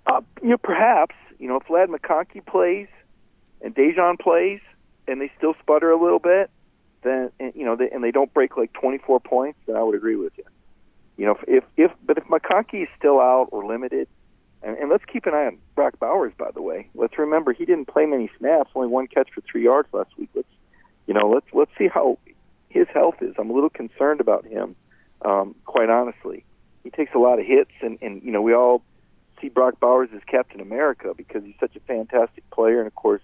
[0.06, 1.16] Uh, you know, perhaps.
[1.38, 2.88] You know, if Ladd McConkey plays,
[3.62, 4.62] and Daijun plays
[5.08, 6.50] and they still sputter a little bit,
[7.04, 10.16] then you know, they, and they don't break like 24 points, then I would agree
[10.16, 10.44] with you.
[11.18, 14.08] You know, if if but if McConkey is still out or limited,
[14.62, 16.34] and, and let's keep an eye on Brock Bowers.
[16.38, 19.64] By the way, let's remember he didn't play many snaps, only one catch for three
[19.64, 20.30] yards last week.
[20.34, 20.48] Let's
[21.08, 22.20] you know, let's let's see how
[22.70, 23.36] his health is.
[23.38, 24.76] I'm a little concerned about him,
[25.24, 26.46] um, quite honestly.
[26.84, 28.82] He takes a lot of hits, and and you know, we all
[29.42, 33.22] see Brock Bowers as Captain America because he's such a fantastic player, and of course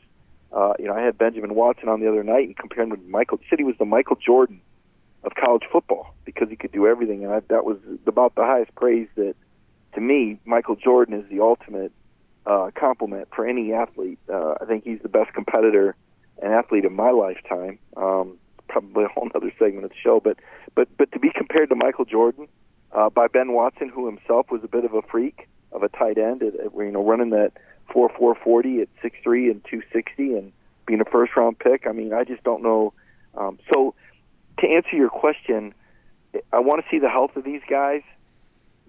[0.55, 3.03] uh, you know, I had Benjamin Watson on the other night and compared him with
[3.03, 3.39] Michael.
[3.49, 4.61] Said he was the Michael Jordan
[5.23, 8.73] of college football because he could do everything, and I, that was about the highest
[8.75, 9.35] praise that,
[9.95, 11.91] to me, Michael Jordan is the ultimate
[12.45, 14.19] uh, compliment for any athlete.
[14.31, 15.95] Uh, I think he's the best competitor
[16.41, 17.77] and athlete of my lifetime.
[17.97, 18.37] Um,
[18.67, 20.37] probably a whole other segment of the show, but
[20.73, 22.47] but but to be compared to Michael Jordan
[22.91, 26.17] uh, by Ben Watson, who himself was a bit of a freak of a tight
[26.17, 27.51] end, at, at, you know, running that
[27.91, 30.51] four four forty at six three and two sixty and
[30.85, 31.87] being a first round pick.
[31.87, 32.93] I mean, I just don't know.
[33.35, 33.93] Um, so
[34.59, 35.73] to answer your question,
[36.51, 38.01] I want to see the health of these guys.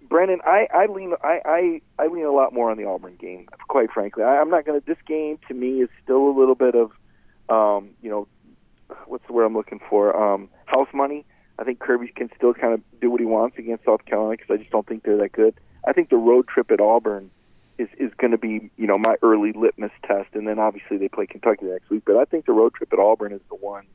[0.08, 3.48] Brendan, I, I lean I, I, I lean a lot more on the Auburn game.
[3.68, 4.86] Quite frankly, I, I'm not going to.
[4.86, 6.92] This game to me is still a little bit of,
[7.48, 8.28] um, you know,
[9.06, 10.16] what's the word I'm looking for?
[10.16, 11.24] Um, house money.
[11.58, 14.54] I think Kirby can still kind of do what he wants against South Carolina because
[14.54, 15.54] I just don't think they're that good.
[15.86, 17.30] I think the road trip at Auburn
[17.78, 21.08] is is going to be you know my early litmus test, and then obviously they
[21.08, 22.02] play Kentucky next week.
[22.06, 23.86] But I think the road trip at Auburn is the one.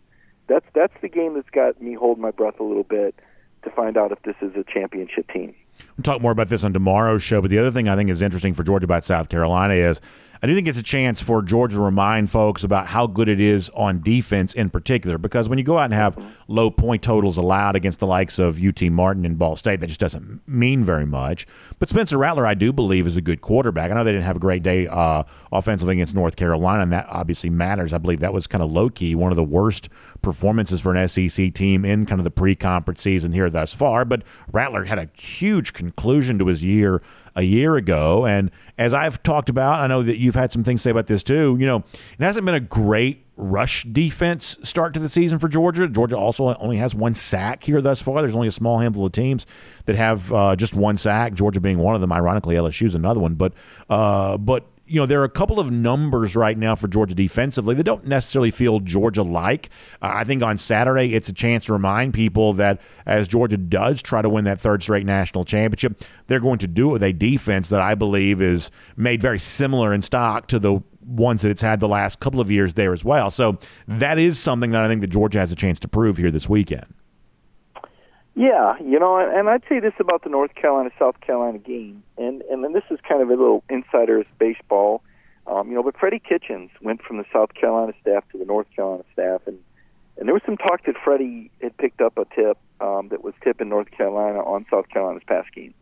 [0.48, 3.16] That's that's the game that's got me holding my breath a little bit
[3.64, 5.56] to find out if this is a championship team.
[5.98, 7.42] We'll talk more about this on tomorrow's show.
[7.42, 10.02] But the other thing I think is interesting for Georgia about South Carolina is
[10.44, 13.40] I do think it's a chance for Georgia to remind folks about how good it
[13.40, 15.20] is on defense in particular.
[15.20, 18.60] Because when you go out and have low point totals allowed against the likes of
[18.60, 21.46] UT Martin and Ball State, that just doesn't mean very much.
[21.78, 23.92] But Spencer Rattler, I do believe, is a good quarterback.
[23.92, 27.06] I know they didn't have a great day uh, offensively against North Carolina, and that
[27.08, 27.94] obviously matters.
[27.94, 29.90] I believe that was kind of low key, one of the worst
[30.24, 34.06] performances for an SEC team in kind of the pre conference season here thus far.
[34.06, 37.04] But Rattler had a huge conclusion to his year
[37.36, 38.26] a year ago.
[38.26, 41.08] And as I've talked about, I know that you've had some things to say about
[41.08, 41.58] this too.
[41.60, 45.88] You know, it hasn't been a great rush defense start to the season for Georgia.
[45.88, 48.22] Georgia also only has one sack here thus far.
[48.22, 49.48] There's only a small handful of teams
[49.86, 51.34] that have uh, just one sack.
[51.34, 52.12] Georgia being one of them.
[52.12, 53.36] Ironically, LSU's another one.
[53.36, 53.54] But
[53.90, 57.74] uh, but you know, there are a couple of numbers right now for Georgia defensively
[57.76, 59.70] that don't necessarily feel Georgia like.
[60.02, 64.02] Uh, I think on Saturday, it's a chance to remind people that as Georgia does
[64.02, 67.14] try to win that third straight national championship, they're going to do it with a
[67.14, 71.62] defense that I believe is made very similar in stock to the ones that it's
[71.62, 73.32] had the last couple of years there as well.
[73.32, 76.32] So that is something that I think that Georgia has a chance to prove here
[76.32, 76.86] this weekend.
[78.34, 82.42] Yeah, you know, and I'd say this about the North Carolina South Carolina game, and
[82.44, 85.04] and then this is kind of a little insider's baseball.
[85.48, 88.68] Um, you know, but Freddie Kitchens went from the South Carolina staff to the North
[88.74, 89.60] Carolina staff, and
[90.18, 93.34] and there was some talk that Freddie had picked up a tip um, that was
[93.44, 95.74] tipping North Carolina on South Carolina's pass game.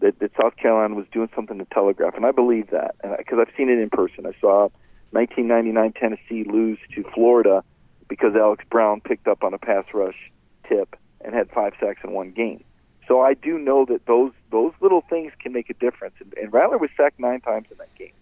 [0.00, 3.38] That, that South Carolina was doing something to telegraph, and I believe that and because
[3.40, 4.26] I've seen it in person.
[4.26, 4.68] I saw
[5.12, 7.64] 1999 Tennessee lose to Florida
[8.06, 10.30] because Alex Brown picked up on a pass rush
[10.62, 12.64] tip and had five sacks in one game.
[13.08, 16.14] So I do know that those those little things can make a difference.
[16.20, 18.12] And, and Rattler was sacked nine times in that game.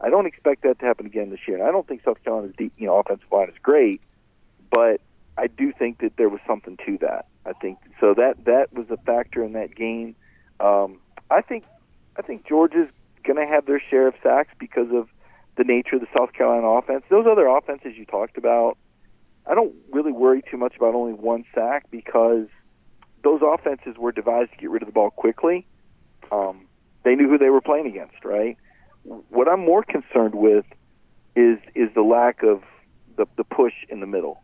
[0.00, 1.58] I don't expect that to happen again this year.
[1.58, 4.00] And I don't think South Carolina's deep, you know offensive line is great,
[4.70, 5.00] but
[5.36, 7.26] I do think that there was something to that.
[7.44, 10.14] I think so that that was a factor in that game.
[10.60, 11.64] Um, I think
[12.16, 12.90] I think Georgia's
[13.24, 15.08] going to have their share of sacks because of
[15.56, 17.04] the nature of the South Carolina offense.
[17.08, 18.78] Those other offenses you talked about,
[19.48, 22.46] I don't really worry too much about only one sack because
[23.24, 25.66] those offenses were devised to get rid of the ball quickly.
[26.30, 26.66] Um,
[27.02, 28.58] they knew who they were playing against, right?
[29.04, 30.66] What I'm more concerned with
[31.34, 32.62] is is the lack of
[33.16, 34.42] the the push in the middle.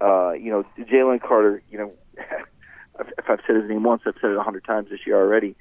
[0.00, 1.62] Uh, you know, Jalen Carter.
[1.70, 5.00] You know, if I've said his name once, I've said it a hundred times this
[5.06, 5.56] year already.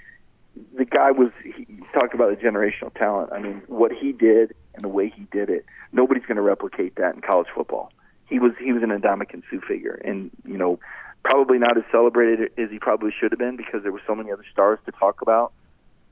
[0.75, 3.31] The guy was he talked about the generational talent.
[3.33, 6.95] I mean, what he did and the way he did it, nobody's going to replicate
[6.95, 7.91] that in college football.
[8.27, 10.79] He was he was an Ndamukong Suh figure, and you know,
[11.23, 14.31] probably not as celebrated as he probably should have been because there were so many
[14.31, 15.53] other stars to talk about.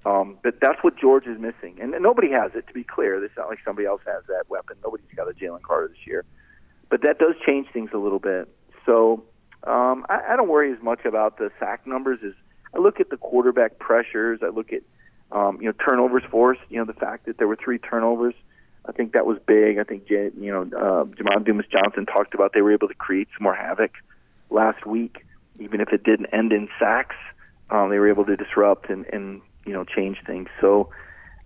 [0.05, 2.67] Um, but that's what George is missing, and, and nobody has it.
[2.67, 4.77] To be clear, it's not like somebody else has that weapon.
[4.83, 6.23] Nobody's got a Jalen Carter this year,
[6.89, 8.47] but that does change things a little bit.
[8.85, 9.23] So
[9.63, 12.33] um, I, I don't worry as much about the sack numbers as
[12.75, 14.41] I look at the quarterback pressures.
[14.43, 14.83] I look at
[15.31, 16.61] um, you know turnovers forced.
[16.69, 18.35] You know the fact that there were three turnovers.
[18.87, 19.77] I think that was big.
[19.79, 23.27] I think you know uh, Jamon Dumas Johnson talked about they were able to create
[23.35, 23.91] some more havoc
[24.49, 25.25] last week,
[25.59, 27.15] even if it didn't end in sacks.
[27.69, 30.49] Um, they were able to disrupt and, and you know change things.
[30.61, 30.89] So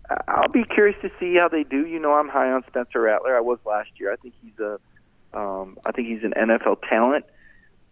[0.10, 1.86] uh, I'll be curious to see how they do.
[1.86, 3.36] You know, I'm high on Spencer Rattler.
[3.36, 4.12] I was last year.
[4.12, 4.80] I think he's a
[5.34, 7.26] um, I think he's an NFL talent.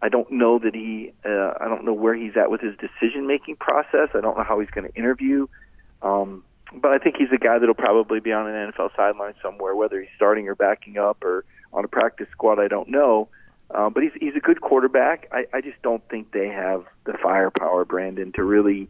[0.00, 1.12] I don't know that he.
[1.24, 4.10] Uh, I don't know where he's at with his decision making process.
[4.14, 5.46] I don't know how he's going to interview.
[6.02, 9.74] Um, but I think he's a guy that'll probably be on an NFL sideline somewhere,
[9.74, 12.58] whether he's starting or backing up or on a practice squad.
[12.58, 13.28] I don't know.
[13.70, 15.28] Uh, but he's he's a good quarterback.
[15.30, 18.88] I, I just don't think they have the firepower, Brandon, to really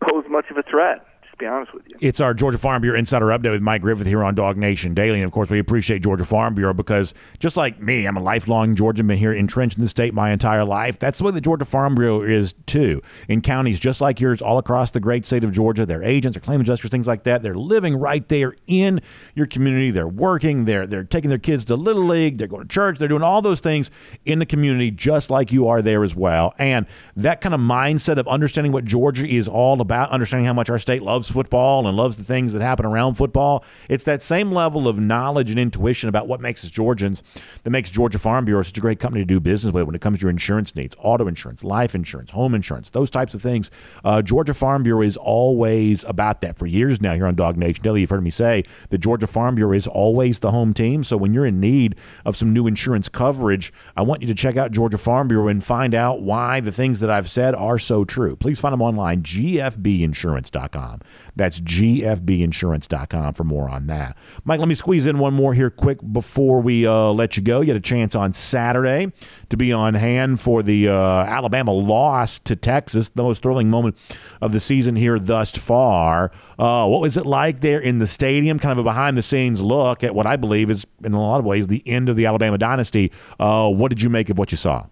[0.00, 1.96] pose much of a threat to be honest with you.
[2.00, 5.18] It's our Georgia Farm Bureau Insider Update with Mike Griffith here on DawgNation Daily.
[5.18, 8.74] And of course, we appreciate Georgia Farm Bureau because just like me, I'm a lifelong
[8.74, 10.98] Georgian, been here entrenched in the state my entire life.
[10.98, 13.02] That's the way the Georgia Farm Bureau is too.
[13.28, 16.42] In counties just like yours, all across the great state of Georgia, their agents, their
[16.42, 19.00] claim adjusters, things like that, they're living right there in
[19.34, 19.90] your community.
[19.90, 23.08] They're working, they're, they're taking their kids to Little League, they're going to church, they're
[23.08, 23.90] doing all those things
[24.24, 26.54] in the community just like you are there as well.
[26.58, 30.70] And that kind of mindset of understanding what Georgia is all about, understanding how much
[30.70, 33.64] our state loves football and loves the things that happen around football.
[33.88, 37.22] It's that same level of knowledge and intuition about what makes us Georgians
[37.62, 40.00] that makes Georgia Farm Bureau such a great company to do business with when it
[40.00, 43.70] comes to your insurance needs, auto insurance, life insurance, home insurance, those types of things.
[44.04, 46.58] Uh, Georgia Farm Bureau is always about that.
[46.58, 49.74] For years now here on DawgNation Daily, you've heard me say the Georgia Farm Bureau
[49.74, 51.04] is always the home team.
[51.04, 54.56] So when you're in need of some new insurance coverage, I want you to check
[54.56, 58.04] out Georgia Farm Bureau and find out why the things that I've said are so
[58.04, 58.36] true.
[58.36, 61.00] Please find them online, gfbinsurance.com.
[61.36, 64.16] That's gfbinsurance.com for more on that.
[64.44, 67.60] Mike, let me squeeze in one more here quick before we uh, let you go.
[67.60, 69.12] You had a chance on Saturday
[69.48, 73.96] to be on hand for the uh, Alabama loss to Texas, the most thrilling moment
[74.40, 76.30] of the season here thus far.
[76.58, 78.58] Uh, what was it like there in the stadium?
[78.58, 81.38] Kind of a behind the scenes look at what I believe is, in a lot
[81.38, 83.10] of ways, the end of the Alabama dynasty.
[83.38, 84.86] Uh, what did you make of what you saw?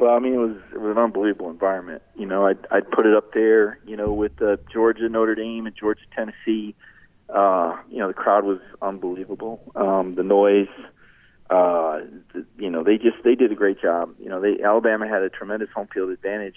[0.00, 2.00] Well, I mean, it was it was an unbelievable environment.
[2.16, 3.78] You know, I'd I'd put it up there.
[3.86, 6.74] You know, with uh, Georgia, Notre Dame, and Georgia, Tennessee.
[7.28, 9.60] Uh, you know, the crowd was unbelievable.
[9.76, 10.68] Um, the noise.
[11.50, 12.00] Uh,
[12.32, 14.14] the, you know, they just they did a great job.
[14.18, 16.56] You know, they Alabama had a tremendous home field advantage.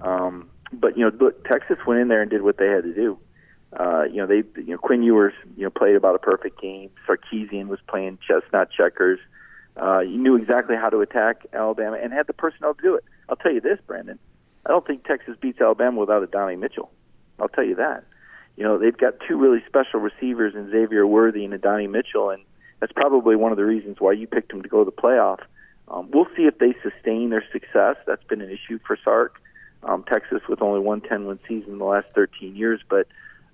[0.00, 2.94] Um, but you know, look, Texas went in there and did what they had to
[2.94, 3.18] do.
[3.72, 6.90] Uh, you know, they you know Quinn Ewers you know played about a perfect game.
[7.08, 9.18] Sarkisian was playing chestnut checkers.
[9.76, 13.04] You knew exactly how to attack Alabama and had the personnel to do it.
[13.28, 14.18] I'll tell you this, Brandon.
[14.64, 16.90] I don't think Texas beats Alabama without Adonai Mitchell.
[17.38, 18.04] I'll tell you that.
[18.56, 22.42] You know, they've got two really special receivers in Xavier Worthy and Adonai Mitchell, and
[22.80, 25.40] that's probably one of the reasons why you picked them to go to the playoff.
[25.88, 27.96] Um, we'll see if they sustain their success.
[28.06, 29.40] That's been an issue for Sark.
[29.82, 33.06] Um, Texas with only one 10 win season in the last 13 years, but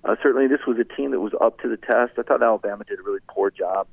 [0.03, 2.13] uh, certainly this was a team that was up to the test.
[2.17, 3.87] I thought Alabama did a really poor job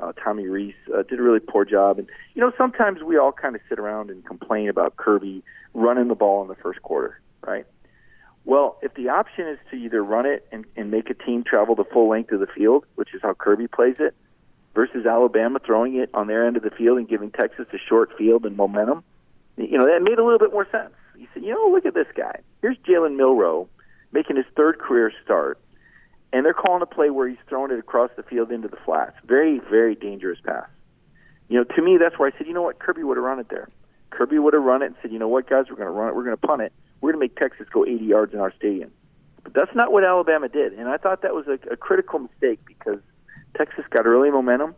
[0.00, 1.98] uh, Tommy Rees uh, did a really poor job.
[1.98, 5.42] And you know, sometimes we all kind of sit around and complain about Kirby
[5.74, 7.66] running the ball in the first quarter, right?
[8.44, 11.74] Well, if the option is to either run it and, and make a team travel
[11.74, 14.14] the full length of the field, which is how Kirby plays it,
[14.74, 18.16] versus Alabama throwing it on their end of the field and giving Texas a short
[18.16, 19.02] field and momentum,
[19.56, 20.92] you know, that made a little bit more sense.
[21.16, 22.40] You said, you know, look at this guy.
[22.60, 23.68] Here's Jalen Milroe
[24.12, 25.58] making his third career start,
[26.32, 29.16] and they're calling a play where he's throwing it across the field into the flats.
[29.24, 30.68] Very, very dangerous pass.
[31.48, 33.38] You know, to me, that's where I said, you know what, Kirby would have run
[33.38, 33.68] it there.
[34.10, 36.08] Kirby would have run it and said, you know what, guys, we're going to run
[36.08, 36.16] it.
[36.16, 36.72] We're going to punt it.
[37.00, 38.90] We're going to make Texas go 80 yards in our stadium.
[39.42, 42.58] But that's not what Alabama did, and I thought that was a, a critical mistake
[42.66, 42.98] because
[43.56, 44.74] Texas got early momentum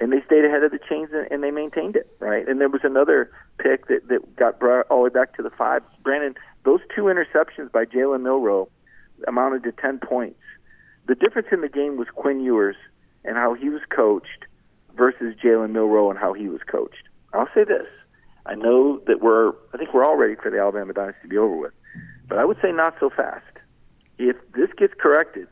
[0.00, 2.46] and they stayed ahead of the chains and, and they maintained it right.
[2.48, 5.50] And there was another pick that that got brought all the way back to the
[5.50, 5.82] five.
[6.02, 6.34] Brandon,
[6.64, 8.68] those two interceptions by Jalen Milroe
[9.28, 10.40] amounted to ten points.
[11.06, 12.76] The difference in the game was Quinn Ewers
[13.24, 14.46] and how he was coached
[14.96, 17.08] versus Jalen Milroe and how he was coached.
[17.32, 17.86] I'll say this:
[18.46, 21.38] I know that we're, I think we're all ready for the Alabama dynasty to be
[21.38, 21.72] over with,
[22.28, 23.44] but I would say not so fast.
[24.18, 25.48] If this gets corrected,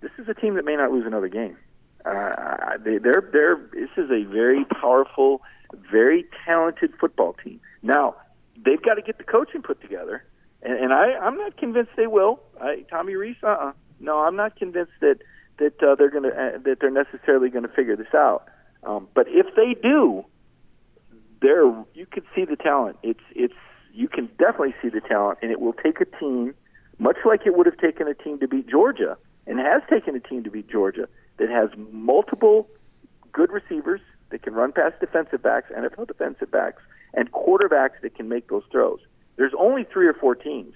[0.00, 1.56] this is a team that may not lose another game.
[2.04, 5.42] Uh, they, they're they're this is a very powerful,
[5.90, 7.60] very talented football team.
[7.82, 8.16] Now
[8.64, 10.24] they've got to get the coaching put together,
[10.62, 12.40] and, and I I'm not convinced they will.
[12.60, 15.18] I, Tommy Rees, uh, uh no, I'm not convinced that
[15.58, 18.48] that uh, they're going to uh, that they're necessarily going to figure this out.
[18.84, 20.24] Um, but if they do,
[21.40, 22.96] there you can see the talent.
[23.02, 23.54] It's it's
[23.92, 26.54] you can definitely see the talent, and it will take a team,
[26.98, 30.20] much like it would have taken a team to beat Georgia, and has taken a
[30.20, 32.68] team to beat Georgia that has multiple
[33.32, 36.82] good receivers that can run past defensive backs, NFL defensive backs,
[37.14, 39.00] and quarterbacks that can make those throws.
[39.36, 40.74] There's only three or four teams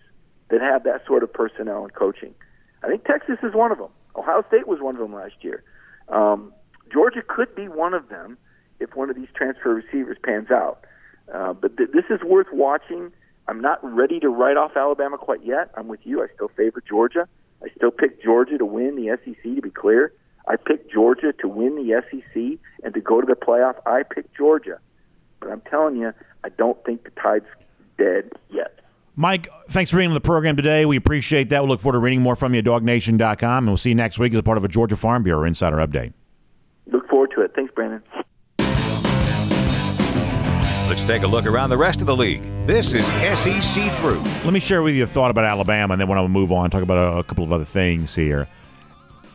[0.49, 2.35] that have that sort of personnel and coaching.
[2.83, 3.91] I think Texas is one of them.
[4.17, 5.63] Ohio State was one of them last year.
[6.09, 6.53] Um,
[6.93, 8.37] Georgia could be one of them
[8.81, 10.85] if one of these transfer receivers pans out.
[11.33, 13.13] Uh, but th- this is worth watching.
[13.49, 15.71] I'm not ready to write off Alabama quite yet.
[15.77, 16.23] I'm with you.
[16.23, 17.29] I still favor Georgia.
[17.63, 20.13] I still pick Georgia to win the SEC, to be clear.
[20.49, 23.77] I picked Georgia to win the SEC and to go to the playoff.
[23.87, 24.79] I picked Georgia.
[25.41, 26.13] But I'm telling you,
[26.45, 27.47] I don't think the tide's
[27.99, 28.81] dead yet.
[29.15, 30.87] Mike, thanks for being on the program today.
[30.87, 31.63] We appreciate that.
[31.63, 33.65] We look forward to reading more from you at dawgnation.com.
[33.65, 35.77] And we'll see you next week as a part of a Georgia Farm Bureau Insider
[35.77, 36.15] Update.
[36.87, 37.53] Look forward to it.
[37.55, 38.03] Thanks, Brandon.
[40.89, 42.43] Let's take a look around the rest of the league.
[42.67, 44.21] This is SEC Through.
[44.45, 46.69] Let me share with you a thought about Alabama, and then when I move on,
[46.71, 48.47] talk about a, a couple of other things here.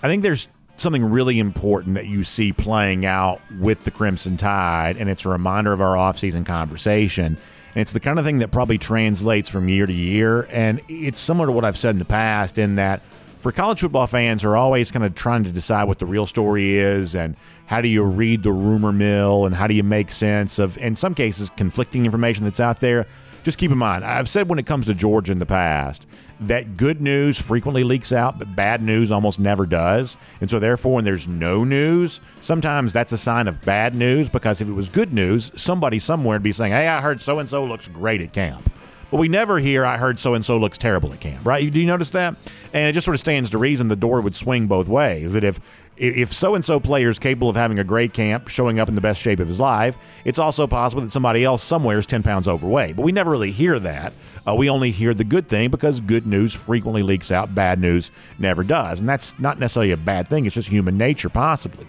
[0.03, 4.97] I think there's something really important that you see playing out with the Crimson Tide,
[4.97, 7.37] and it's a reminder of our offseason conversation.
[7.77, 10.47] It's the kind of thing that probably translates from year to year.
[10.51, 13.01] And it's similar to what I've said in the past, in that
[13.37, 16.77] for college football fans are always kind of trying to decide what the real story
[16.77, 17.35] is and
[17.67, 20.95] how do you read the rumor mill and how do you make sense of, in
[20.95, 23.05] some cases, conflicting information that's out there.
[23.43, 26.07] Just keep in mind, I've said when it comes to Georgia in the past,
[26.41, 30.17] that good news frequently leaks out, but bad news almost never does.
[30.39, 34.61] And so, therefore, when there's no news, sometimes that's a sign of bad news because
[34.61, 37.49] if it was good news, somebody somewhere would be saying, Hey, I heard so and
[37.49, 38.71] so looks great at camp.
[39.09, 41.71] But we never hear, I heard so and so looks terrible at camp, right?
[41.71, 42.35] Do you notice that?
[42.73, 45.31] And it just sort of stands to reason the door would swing both ways.
[45.31, 45.61] That if
[45.97, 48.95] if so and so player is capable of having a great camp, showing up in
[48.95, 52.23] the best shape of his life, it's also possible that somebody else somewhere is 10
[52.23, 52.95] pounds overweight.
[52.95, 54.13] But we never really hear that.
[54.47, 58.11] Uh, we only hear the good thing because good news frequently leaks out, bad news
[58.39, 58.99] never does.
[58.99, 61.87] And that's not necessarily a bad thing, it's just human nature, possibly.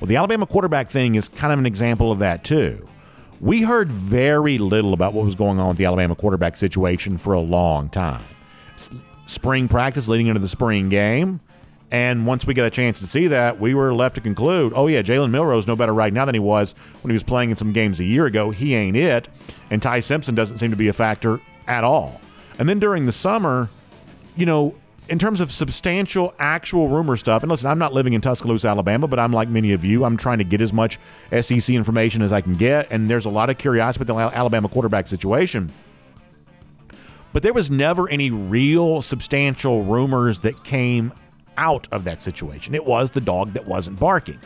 [0.00, 2.88] Well, the Alabama quarterback thing is kind of an example of that, too.
[3.40, 7.34] We heard very little about what was going on with the Alabama quarterback situation for
[7.34, 8.22] a long time.
[9.26, 11.40] Spring practice leading into the spring game.
[11.92, 14.86] And once we got a chance to see that, we were left to conclude, oh,
[14.86, 17.56] yeah, Jalen Milroe's no better right now than he was when he was playing in
[17.56, 18.50] some games a year ago.
[18.50, 19.28] He ain't it.
[19.70, 21.38] And Ty Simpson doesn't seem to be a factor
[21.68, 22.18] at all.
[22.58, 23.68] And then during the summer,
[24.36, 24.74] you know,
[25.10, 29.06] in terms of substantial, actual rumor stuff, and listen, I'm not living in Tuscaloosa, Alabama,
[29.06, 30.04] but I'm like many of you.
[30.04, 30.98] I'm trying to get as much
[31.38, 34.68] SEC information as I can get, and there's a lot of curiosity about the Alabama
[34.70, 35.70] quarterback situation.
[37.34, 41.12] But there was never any real substantial rumors that came
[41.56, 42.74] out of that situation.
[42.74, 44.38] It was the dog that wasn't barking.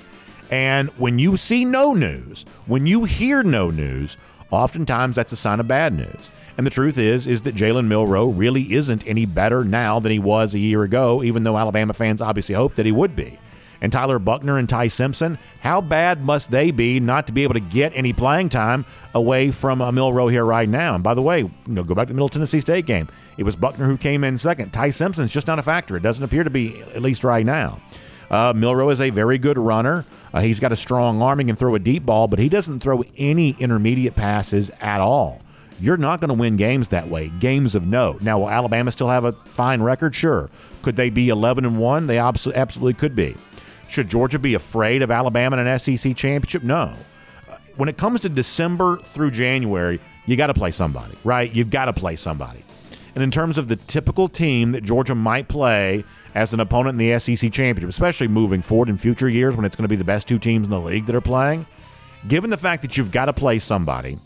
[0.50, 4.16] And when you see no news, when you hear no news,
[4.50, 6.30] oftentimes that's a sign of bad news.
[6.56, 10.18] And the truth is, is that Jalen Milroe really isn't any better now than he
[10.18, 13.38] was a year ago, even though Alabama fans obviously hoped that he would be.
[13.80, 17.54] And Tyler Buckner and Ty Simpson, how bad must they be not to be able
[17.54, 20.94] to get any playing time away from a Milroe here right now?
[20.94, 23.08] And by the way, you know, go back to the Middle Tennessee State game.
[23.36, 24.72] It was Buckner who came in second.
[24.72, 25.96] Ty Simpson's just not a factor.
[25.96, 27.80] It doesn't appear to be, at least right now.
[28.30, 30.04] Uh, Milroe is a very good runner.
[30.34, 31.38] Uh, he's got a strong arm.
[31.38, 35.40] He can throw a deep ball, but he doesn't throw any intermediate passes at all
[35.78, 37.30] You're not going to win games that way.
[37.38, 38.22] Games of note.
[38.22, 40.14] Now, will Alabama still have a fine record?
[40.14, 40.50] Sure.
[40.82, 42.06] Could they be 11 and one?
[42.06, 43.36] They absolutely could be.
[43.88, 46.62] Should Georgia be afraid of Alabama in an SEC championship?
[46.62, 46.94] No.
[47.48, 51.52] Uh, when it comes to December through January, you got to play somebody, right?
[51.52, 52.64] You've got to play somebody.
[53.14, 57.10] And in terms of the typical team that Georgia might play as an opponent in
[57.10, 60.04] the SEC championship, especially moving forward in future years when it's going to be the
[60.04, 61.64] best two teams in the league that are playing,
[62.28, 64.18] given the fact that you've got to play somebody,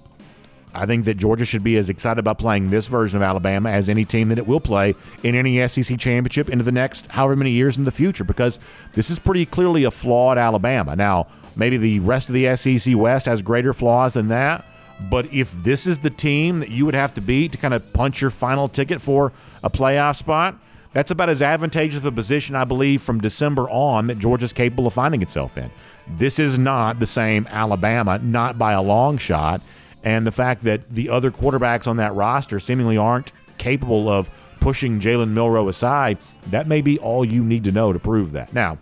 [0.75, 3.89] I think that Georgia should be as excited about playing this version of Alabama as
[3.89, 7.51] any team that it will play in any SEC championship into the next however many
[7.51, 8.59] years in the future because
[8.95, 10.95] this is pretty clearly a flawed Alabama.
[10.95, 14.65] Now, maybe the rest of the SEC West has greater flaws than that,
[15.09, 17.93] but if this is the team that you would have to beat to kind of
[17.93, 20.57] punch your final ticket for a playoff spot,
[20.93, 24.93] that's about as advantageous a position, I believe, from December on that Georgia's capable of
[24.93, 25.71] finding itself in.
[26.09, 29.61] This is not the same Alabama, not by a long shot.
[30.03, 34.31] And the fact that the other quarterbacks on that roster seemingly aren't capable of
[34.61, 38.53] pushing Jalen Milroe aside, that may be all you need to know to prove that.
[38.55, 38.79] Now,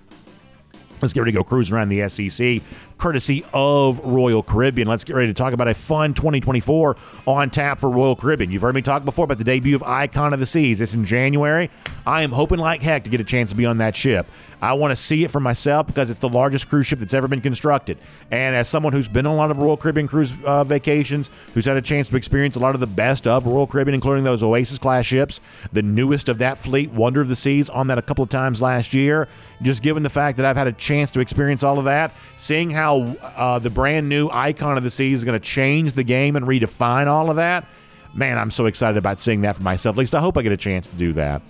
[1.00, 2.62] Let's get ready to go cruise around the SEC,
[2.98, 4.88] courtesy of Royal Caribbean.
[4.88, 6.96] Let's get ready to talk about a fun 2024
[7.26, 8.50] on tap for Royal Caribbean.
[8.50, 10.80] You've heard me talk before about the debut of Icon of the Seas.
[10.80, 11.70] It's in January.
[12.06, 14.26] I am hoping like heck to get a chance to be on that ship.
[14.60, 17.28] I want to see it for myself because it's the largest cruise ship that's ever
[17.28, 17.98] been constructed.
[18.30, 21.64] And as someone who's been on a lot of Royal Caribbean cruise uh, vacations, who's
[21.64, 24.42] had a chance to experience a lot of the best of Royal Caribbean, including those
[24.42, 25.40] Oasis class ships,
[25.72, 28.60] the newest of that fleet, Wonder of the Seas, on that a couple of times
[28.60, 29.28] last year.
[29.62, 32.70] Just given the fact that I've had a chance to experience all of that, seeing
[32.70, 36.36] how uh, the brand new Icon of the Seas is going to change the game
[36.36, 37.66] and redefine all of that,
[38.14, 39.94] man, I'm so excited about seeing that for myself.
[39.94, 41.42] At least I hope I get a chance to do that.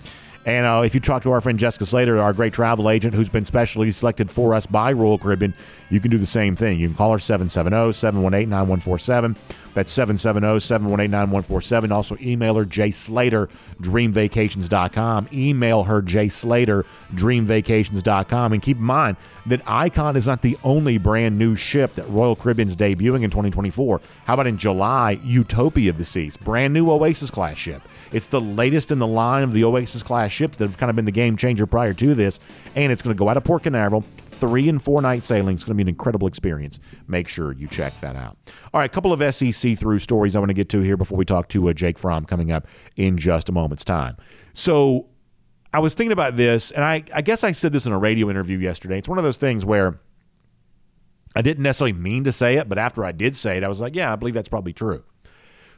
[0.45, 3.29] And uh, if you talk to our friend Jessica Slater, our great travel agent who's
[3.29, 5.53] been specially selected for us by Royal Caribbean,
[5.89, 6.79] you can do the same thing.
[6.79, 9.35] You can call her 770 718 9147.
[9.73, 11.91] That's 770 718 9147.
[11.91, 13.49] Also, email her Jay Slater,
[13.81, 15.29] dreamvacations.com.
[15.33, 18.53] Email her Jay Slater, dreamvacations.com.
[18.53, 22.35] And keep in mind that Icon is not the only brand new ship that Royal
[22.35, 24.01] Caribbean's debuting in 2024.
[24.25, 27.81] How about in July, Utopia of the Seas, brand new Oasis class ship.
[28.11, 30.95] It's the latest in the line of the Oasis class ships that have kind of
[30.95, 32.39] been the game changer prior to this,
[32.75, 34.03] and it's going to go out of Port Canaveral.
[34.39, 36.79] Three and four night sailing is going to be an incredible experience.
[37.07, 38.37] Make sure you check that out.
[38.73, 41.17] All right, a couple of SEC through stories I want to get to here before
[41.17, 42.65] we talk to uh, Jake Fromm coming up
[42.95, 44.15] in just a moment's time.
[44.53, 45.09] So
[45.73, 48.29] I was thinking about this, and I, I guess I said this in a radio
[48.29, 48.97] interview yesterday.
[48.97, 49.99] It's one of those things where
[51.35, 53.81] I didn't necessarily mean to say it, but after I did say it, I was
[53.81, 55.03] like, yeah, I believe that's probably true.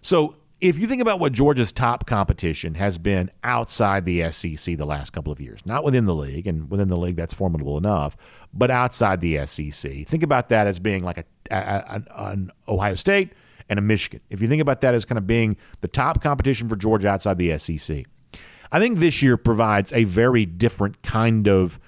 [0.01, 4.85] So if you think about what Georgia's top competition has been outside the SEC the
[4.85, 8.15] last couple of years, not within the league, and within the league that's formidable enough,
[8.53, 12.93] but outside the SEC, think about that as being like a, a, a, an Ohio
[12.93, 13.33] State
[13.69, 14.21] and a Michigan.
[14.29, 17.39] If you think about that as kind of being the top competition for Georgia outside
[17.39, 18.05] the SEC,
[18.71, 21.79] I think this year provides a very different kind of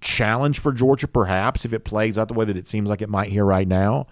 [0.00, 3.10] challenge for Georgia, perhaps, if it plays out the way that it seems like it
[3.10, 4.06] might here right now.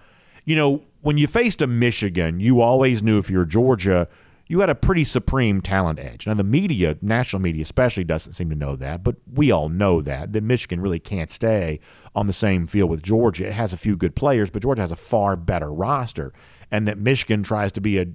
[0.44, 4.09] You know, when you faced a Michigan, you always knew if you're Georgia,
[4.46, 6.26] you had a pretty supreme talent edge.
[6.26, 10.01] Now, the media, national media especially, doesn't seem to know that, but we all know
[10.03, 11.78] that, that Michigan really can't stay
[12.14, 13.46] on the same field with Georgia.
[13.46, 16.32] It has a few good players, but Georgia has a far better roster,
[16.70, 18.07] and that Michigan tries to be a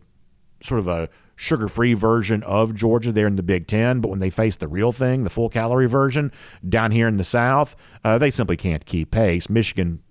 [0.62, 4.20] sort of a sugar free version of Georgia there in the Big Ten, but when
[4.20, 6.32] they face the real thing, the full calorie version
[6.68, 9.50] down here in the South, uh, they simply can't keep pace.
[9.50, 10.02] Michigan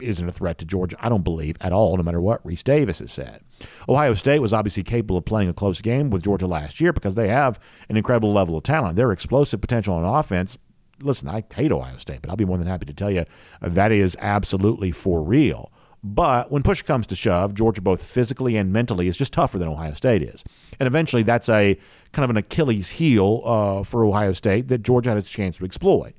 [0.00, 2.98] isn't a threat to Georgia, I don't believe at all, no matter what Rece Davis
[3.00, 3.40] has said.
[3.88, 7.14] Ohio State was obviously capable of playing a close game with Georgia last year because
[7.14, 8.96] they have an incredible level of talent.
[8.96, 10.58] Their explosive potential on offense.
[11.00, 13.24] Listen, I hate Ohio State, but I'll be more than happy to tell you
[13.60, 15.70] that is absolutely for real.
[16.02, 19.68] But when push comes to shove, Georgia, both physically and mentally, is just tougher than
[19.68, 20.44] Ohio State is.
[20.78, 21.76] And eventually, that's a
[22.12, 25.64] kind of an Achilles heel uh, for Ohio State that Georgia had its chance to
[25.64, 26.14] exploit.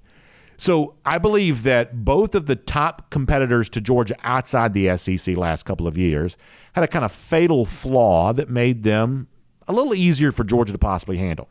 [0.59, 5.63] So I believe that both of the top competitors to Georgia outside the SEC last
[5.63, 6.37] couple of years
[6.73, 9.29] had a kind of fatal flaw that made them
[9.69, 11.47] a little easier for Georgia to possibly handle.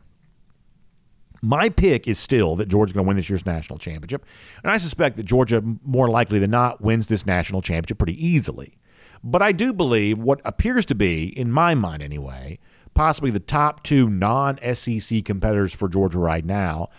[1.41, 4.27] My pick is still that Georgia's going to win this year's national championship,
[4.61, 8.77] and I suspect that Georgia, more likely than not, wins this national championship pretty easily.
[9.23, 12.59] But I do believe what appears to be, in my mind anyway,
[12.93, 16.89] possibly the top two non SEC competitors for Georgia right now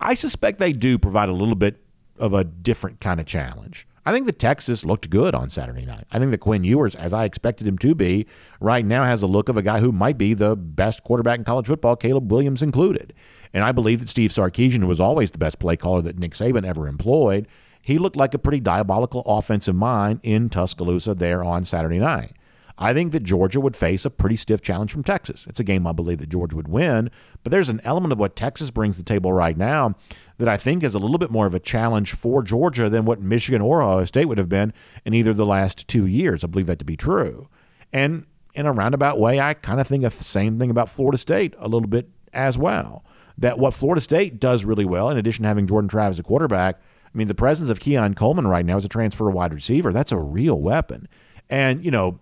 [0.00, 1.82] I suspect they do provide a little bit
[2.18, 3.86] of a different kind of challenge.
[4.04, 6.06] I think the Texas looked good on Saturday night.
[6.12, 8.26] I think that Quinn Ewers, as I expected him to be,
[8.60, 11.44] right now has a look of a guy who might be the best quarterback in
[11.44, 13.12] college football, Caleb Williams included.
[13.52, 16.32] And I believe that Steve Sarkisian, who was always the best play caller that Nick
[16.32, 17.48] Saban ever employed,
[17.82, 22.32] he looked like a pretty diabolical offensive mind in Tuscaloosa there on Saturday night.
[22.78, 25.46] I think that Georgia would face a pretty stiff challenge from Texas.
[25.48, 27.10] It's a game I believe that Georgia would win,
[27.42, 29.94] but there's an element of what Texas brings to the table right now
[30.38, 33.20] that I think is a little bit more of a challenge for Georgia than what
[33.20, 34.74] Michigan or Ohio State would have been
[35.04, 36.44] in either the last two years.
[36.44, 37.48] I believe that to be true.
[37.92, 41.54] And in a roundabout way, I kind of think the same thing about Florida State
[41.58, 43.04] a little bit as well.
[43.38, 46.76] That what Florida State does really well, in addition to having Jordan Travis a quarterback,
[46.76, 50.12] I mean, the presence of Keon Coleman right now as a transfer wide receiver, that's
[50.12, 51.08] a real weapon.
[51.48, 52.18] And, you know,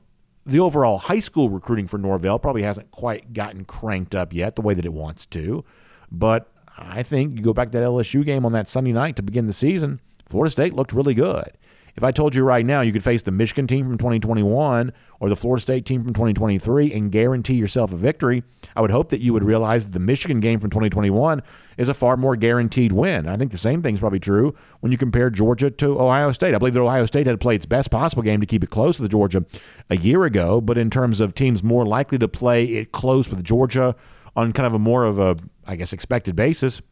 [0.47, 4.63] the overall high school recruiting for Norvell probably hasn't quite gotten cranked up yet the
[4.63, 5.65] way that it wants to.
[6.11, 9.23] But I think you go back to that LSU game on that Sunday night to
[9.23, 11.53] begin the season, Florida State looked really good.
[11.97, 15.29] If I told you right now you could face the Michigan team from 2021 or
[15.29, 18.43] the Florida State team from 2023 and guarantee yourself a victory,
[18.75, 21.41] I would hope that you would realize that the Michigan game from 2021
[21.79, 23.29] is a far more guaranteed win.
[23.29, 26.55] I think the same thing is probably true when you compare Georgia to Ohio State.
[26.55, 28.71] I believe that Ohio State had to play its best possible game to keep it
[28.71, 29.45] close with Georgia
[29.89, 33.45] a year ago, but in terms of teams more likely to play it close with
[33.45, 33.95] Georgia
[34.35, 36.83] on kind of a more of a, I guess, expected basis,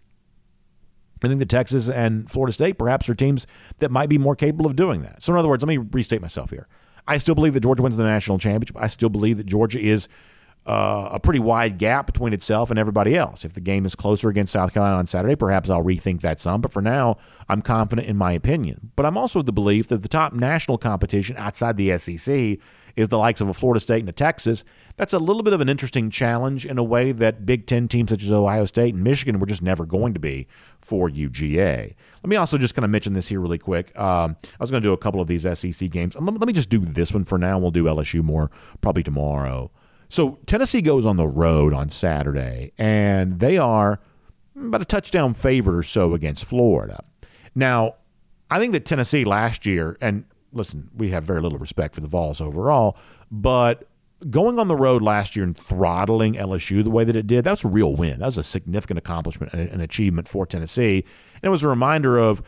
[1.25, 3.47] I think the Texas and Florida State perhaps are teams
[3.79, 5.23] that might be more capable of doing that.
[5.23, 6.69] So, in other words, let me restate myself here.
[7.07, 8.77] I still believe that Georgia wins the national championship.
[8.79, 10.09] I still believe that Georgia is
[10.67, 13.45] uh, a pretty wide gap between itself and everybody else.
[13.45, 16.61] If the game is closer against South Carolina on Saturday, perhaps I'll rethink that some.
[16.61, 17.17] But for now,
[17.49, 18.93] I'm confident in my opinion.
[18.95, 22.59] But I'm also of the belief that the top national competition outside the SEC
[22.97, 24.65] is the likes of a Florida State and a Texas.
[24.97, 28.11] That's a little bit of an interesting challenge in a way that Big Ten teams
[28.11, 30.47] such as Ohio State and Michigan were just never going to be
[30.81, 31.95] for UGA.
[32.23, 33.99] Let me also just kind of mention this here really quick.
[33.99, 36.15] Um, I was going to do a couple of these SEC games.
[36.15, 37.59] Let, let me just do this one for now.
[37.59, 39.71] We'll do LSU more probably tomorrow.
[40.09, 43.99] So Tennessee goes on the road on Saturday, and they are
[44.55, 47.03] about a touchdown favorite or so against Florida.
[47.55, 47.95] Now,
[48.51, 52.09] I think that Tennessee last year, and listen, we have very little respect for the
[52.09, 52.97] Vols overall,
[53.31, 53.89] but
[54.31, 57.51] going on the road last year and throttling LSU the way that it did, that
[57.53, 58.21] was a real win.
[58.21, 61.05] That was a significant accomplishment and an achievement for Tennessee.
[61.37, 62.43] And it was a reminder of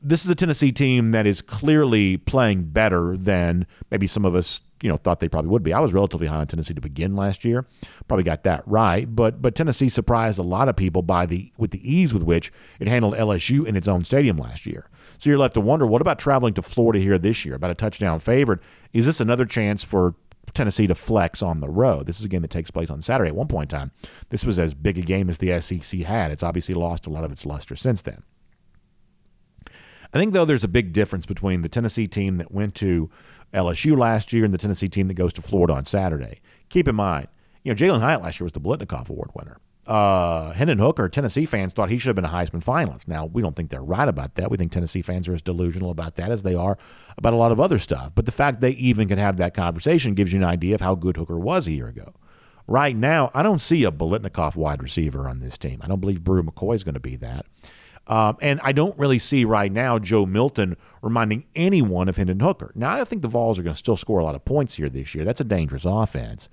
[0.00, 4.60] this is a Tennessee team that is clearly playing better than maybe some of us,
[4.82, 5.72] you know, thought they probably would be.
[5.72, 7.66] I was relatively high on Tennessee to begin last year.
[8.06, 11.70] Probably got that right, but but Tennessee surprised a lot of people by the with
[11.70, 14.88] the ease with which it handled LSU in its own stadium last year.
[15.18, 17.54] So you're left to wonder, what about traveling to Florida here this year?
[17.54, 18.60] About a touchdown favorite.
[18.92, 20.14] Is this another chance for
[20.52, 22.06] Tennessee to flex on the road?
[22.06, 23.30] This is a game that takes place on Saturday.
[23.30, 23.92] At one point in time,
[24.30, 26.30] this was as big a game as the SEC had.
[26.30, 28.22] It's obviously lost a lot of its luster since then.
[30.14, 33.10] I think, though, there's a big difference between the Tennessee team that went to
[33.52, 36.40] LSU last year and the Tennessee team that goes to Florida on Saturday.
[36.68, 37.28] Keep in mind,
[37.64, 41.46] you know, Jalin Hyatt last year was the Biletnikoff Award winner uh, Hendon Hooker, Tennessee
[41.46, 43.06] fans thought he should have been a Heisman finalist.
[43.06, 44.50] Now, we don't think they're right about that.
[44.50, 46.76] We think Tennessee fans are as delusional about that as they are
[47.16, 48.12] about a lot of other stuff.
[48.14, 50.94] But the fact they even can have that conversation gives you an idea of how
[50.94, 52.14] good Hooker was a year ago.
[52.66, 55.80] Right now, I don't see a Biletnikoff wide receiver on this team.
[55.82, 57.46] I don't believe Bru McCoy is going to be that.
[58.08, 62.72] Um, and I don't really see right now Joe Milton reminding anyone of Hendon Hooker.
[62.74, 64.88] Now, I think the Vols are going to still score a lot of points here
[64.88, 65.24] this year.
[65.24, 66.48] That's a dangerous offense.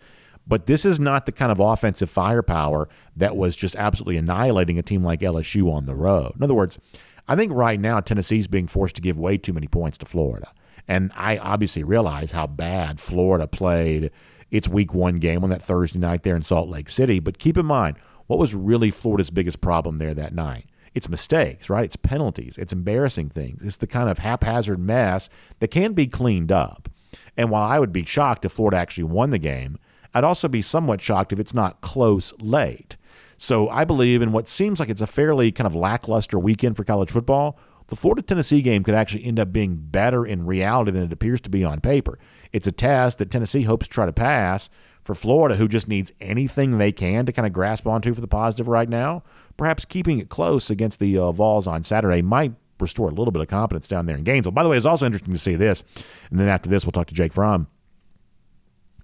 [0.45, 4.83] But this is not the kind of offensive firepower that was just absolutely annihilating a
[4.83, 6.33] team like LSU on the road.
[6.35, 6.79] In other words,
[7.27, 10.51] I think right now Tennessee's being forced to give way too many points to Florida.
[10.87, 14.11] And I obviously realize how bad Florida played
[14.51, 17.19] its week one game on that Thursday night there in Salt Lake City.
[17.19, 20.65] But keep in mind, what was really Florida's biggest problem there that night?
[20.93, 21.85] It's mistakes, right?
[21.85, 23.63] It's penalties, it's embarrassing things.
[23.63, 25.29] It's the kind of haphazard mess
[25.59, 26.89] that can be cleaned up.
[27.35, 29.79] And while I would be shocked if Florida actually won the game,
[30.13, 32.97] I'd also be somewhat shocked if it's not close late.
[33.37, 36.83] So I believe in what seems like it's a fairly kind of lackluster weekend for
[36.83, 37.57] college football.
[37.87, 41.41] The Florida Tennessee game could actually end up being better in reality than it appears
[41.41, 42.17] to be on paper.
[42.53, 44.69] It's a test that Tennessee hopes to try to pass
[45.03, 48.27] for Florida, who just needs anything they can to kind of grasp onto for the
[48.27, 49.23] positive right now.
[49.57, 53.41] Perhaps keeping it close against the uh, Vols on Saturday might restore a little bit
[53.41, 54.53] of confidence down there in Gainesville.
[54.53, 55.83] By the way, it's also interesting to see this.
[56.29, 57.67] And then after this, we'll talk to Jake Fromm.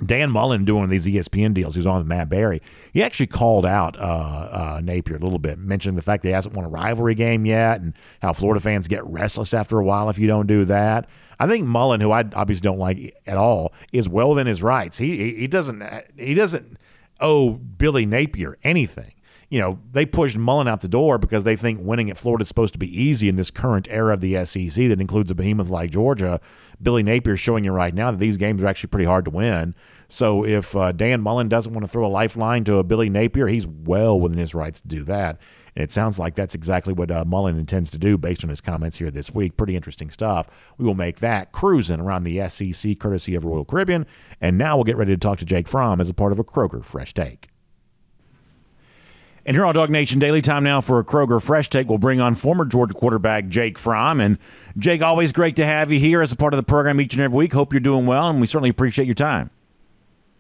[0.06, 1.76] Dan Mullen doing these ESPN deals.
[1.76, 2.62] He was on with Matt Barrie.
[2.94, 6.34] He actually called out uh, uh, Napier a little bit, mentioning the fact that he
[6.34, 10.10] hasn't won a rivalry game yet, and how Florida fans get restless after a while
[10.10, 11.10] if you don't do that.
[11.40, 14.98] I think Mullen, who I obviously don't like at all, is well within his rights.
[14.98, 15.84] He he doesn't
[16.18, 16.78] he doesn't
[17.20, 19.14] owe Billy Napier anything
[19.50, 22.48] you know, they pushed Mullen out the door because they think winning at Florida is
[22.48, 25.70] supposed to be easy in this current era of the SEC that includes a behemoth
[25.70, 26.40] like Georgia.
[26.82, 29.32] Billy Napier is showing you right now that these games are actually pretty hard to
[29.32, 29.74] win.
[30.08, 33.48] So if uh, Dan Mullen doesn't want to throw a lifeline to a Billy Napier,
[33.48, 35.42] he's well within his rights to do that.
[35.76, 38.62] And it sounds like that's exactly what uh, Mullen intends to do based on his
[38.62, 39.58] comments here this week.
[39.58, 40.48] Pretty interesting stuff.
[40.78, 44.06] We will make that cruising around the SEC courtesy of Royal Caribbean.
[44.42, 46.44] And now we'll get ready to talk to Jake Fromm as a part of a
[46.44, 47.49] Kroger Fresh Take.
[49.50, 51.90] And here on DawgNation Daily, time now for a Kroger Fresh Take.
[51.90, 54.20] We'll bring on former Georgia quarterback Jake Fromm.
[54.22, 54.38] And
[54.78, 57.24] Jake, always great to have you here as a part of the program each and
[57.24, 57.54] every week.
[57.54, 59.50] Hope you're doing well, and we certainly appreciate your time.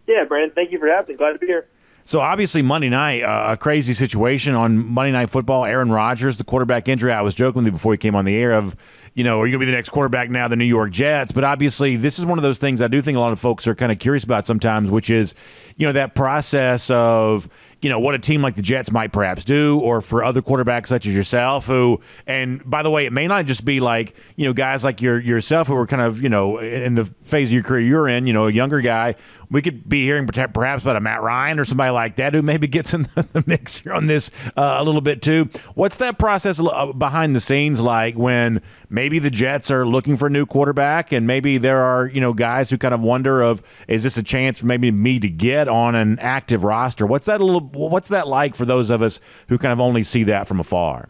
[0.05, 1.17] Yeah, Brandon, thank you for having me.
[1.17, 1.65] Glad to be here.
[2.03, 5.65] So obviously Monday night, uh, a crazy situation on Monday Night Football.
[5.65, 7.11] Aaron Rodgers, the quarterback injury.
[7.11, 8.75] I was joking with you before he came on the air of,
[9.13, 11.31] you know, are you going to be the next quarterback now, the New York Jets?
[11.31, 13.67] But obviously, this is one of those things I do think a lot of folks
[13.67, 15.35] are kind of curious about sometimes, which is,
[15.77, 17.47] you know, that process of
[17.81, 20.87] you know what a team like the Jets might perhaps do, or for other quarterbacks
[20.87, 24.45] such as yourself, who and by the way, it may not just be like you
[24.45, 27.53] know guys like your yourself who are kind of you know in the phase of
[27.53, 29.15] your career you're in, you know, a younger guy.
[29.51, 32.67] We could be hearing perhaps about a Matt Ryan or somebody like that who maybe
[32.67, 35.49] gets in the mix here on this uh, a little bit too.
[35.73, 40.27] What's that process uh, behind the scenes like when maybe the Jets are looking for
[40.27, 43.63] a new quarterback and maybe there are you know guys who kind of wonder of
[43.87, 47.07] is this a chance for maybe me to get on an active roster?
[47.07, 50.23] What's that little what's that like for those of us who kind of only see
[50.23, 51.09] that from afar?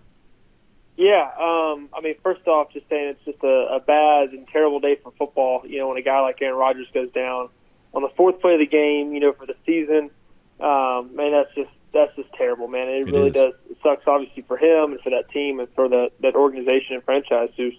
[1.00, 4.82] Yeah, um, I mean, first off, just saying it's just a, a bad and terrible
[4.82, 5.64] day for football.
[5.66, 7.48] You know, when a guy like Aaron Rodgers goes down
[7.94, 10.12] on the fourth play of the game, you know, for the season,
[10.60, 12.90] um, man, that's just that's just terrible, man.
[12.90, 13.34] It, it really is.
[13.34, 13.54] does.
[13.70, 17.04] It sucks, obviously, for him and for that team and for that that organization and
[17.06, 17.76] franchise who's,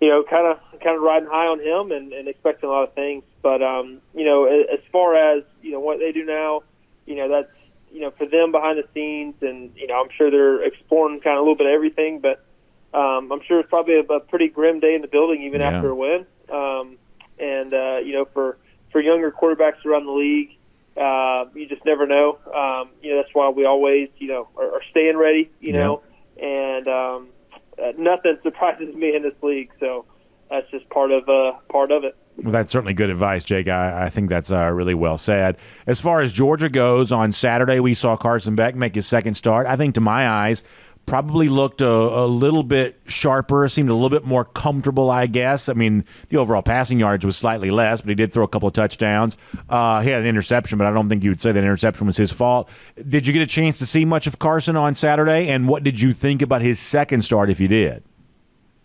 [0.00, 2.88] you know, kind of kind of riding high on him and, and expecting a lot
[2.88, 3.24] of things.
[3.42, 6.62] But um, you know, as far as you know what they do now,
[7.04, 7.52] you know, that's
[7.94, 11.36] you know, for them behind the scenes, and you know, I'm sure they're exploring kind
[11.36, 12.18] of a little bit of everything.
[12.18, 12.44] But
[12.92, 15.68] um, I'm sure it's probably a, a pretty grim day in the building, even yeah.
[15.70, 16.26] after a win.
[16.52, 16.98] Um,
[17.38, 18.58] and uh, you know, for
[18.90, 20.50] for younger quarterbacks around the league,
[20.96, 22.38] uh, you just never know.
[22.52, 25.48] Um, you know, that's why we always, you know, are, are staying ready.
[25.60, 25.78] You yeah.
[25.78, 26.02] know,
[26.42, 27.28] and um,
[27.80, 29.70] uh, nothing surprises me in this league.
[29.78, 30.04] So
[30.50, 32.16] that's just part of uh, part of it.
[32.42, 33.68] Well, that's certainly good advice, Jake.
[33.68, 35.56] I, I think that's uh, really well said.
[35.86, 39.66] As far as Georgia goes, on Saturday we saw Carson Beck make his second start.
[39.66, 40.64] I think, to my eyes,
[41.06, 45.68] probably looked a, a, little bit sharper, seemed a little bit more comfortable, I guess.
[45.68, 48.68] I mean, the overall passing yards was slightly less, but he did throw a couple
[48.68, 49.36] of touchdowns.
[49.68, 52.16] Uh, he had an interception, but I don't think you would say that interception was
[52.16, 52.68] his fault.
[53.08, 55.48] Did you get a chance to see much of Carson on Saturday?
[55.48, 58.02] And what did you think about his second start if you did?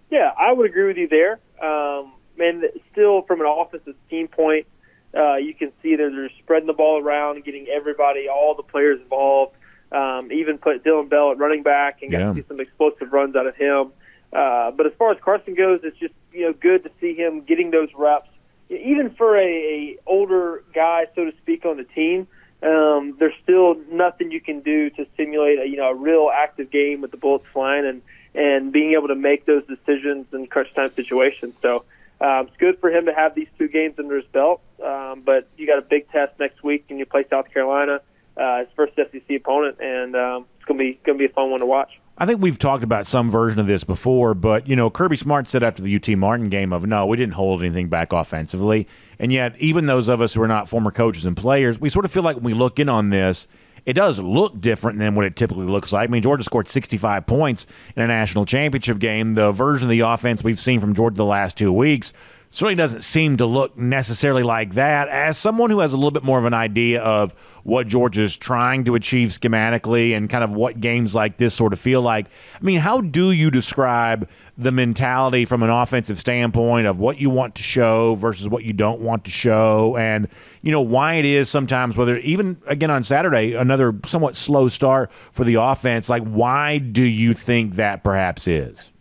[0.09, 1.39] Yeah, I would agree with you there.
[1.63, 4.67] Um, and still from an offensive scheme point,
[5.15, 8.99] uh, you can see that they're spreading the ball around, getting everybody, all the players
[9.01, 9.55] involved.
[9.91, 12.27] Um, even put Dillon Bell at running back and got yeah.
[12.29, 13.91] to see some explosive runs out of him.
[14.31, 17.41] Uh, but as far as Carson goes, it's just you know good to see him
[17.41, 18.29] getting those reps.
[18.69, 22.27] Even for a, a older guy, so to speak, on the team,
[22.61, 26.69] um, there's still nothing you can do to simulate a you know a real active
[26.69, 28.01] game with the bullets flying and
[28.35, 31.55] and being able to make those decisions in crunch time situations.
[31.63, 31.83] So
[32.21, 35.47] um, it's good for him to have these two games under his belt, um, but
[35.57, 38.01] you got a big test next week, and you play South Carolina,
[38.35, 41.61] uh, his first SEC opponent, and um, it's gonna be gonna be a fun one
[41.61, 41.99] to watch.
[42.17, 45.47] I think we've talked about some version of this before, but you know, Kirby Smart
[45.47, 49.31] said after the UT Martin game of no, we didn't hold anything back offensively, and
[49.31, 52.11] yet even those of us who are not former coaches and players, we sort of
[52.11, 53.47] feel like when we look in on this
[53.89, 56.07] it does look different than what it typically looks like.
[56.07, 57.65] I mean, Georgia scored 65 points
[57.95, 59.33] in a national championship game.
[59.33, 62.13] The version of the offense we've seen from Georgia the last two weeks
[62.49, 65.07] certainly doesn't seem to look necessarily like that.
[65.07, 67.33] As someone who has a little bit more of an idea of
[67.63, 71.73] what Georgia is trying to achieve schematically and kind of what games like this sort
[71.73, 72.27] of feel like,
[72.59, 74.27] I mean, how do you describe
[74.57, 78.73] the mentality from an offensive standpoint of what you want to show versus what you
[78.73, 80.27] don't want to show and,
[80.61, 85.11] you know, why it is sometimes, whether even again on Saturday, another somewhat slow start
[85.11, 88.91] for the offense, like why do you think that perhaps is?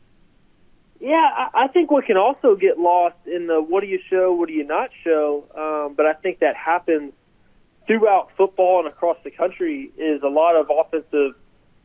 [1.01, 4.49] Yeah, I think what can also get lost in the what do you show, what
[4.49, 7.13] do you not show, um, but I think that happens
[7.87, 11.35] throughout football and across the country is a lot of offensive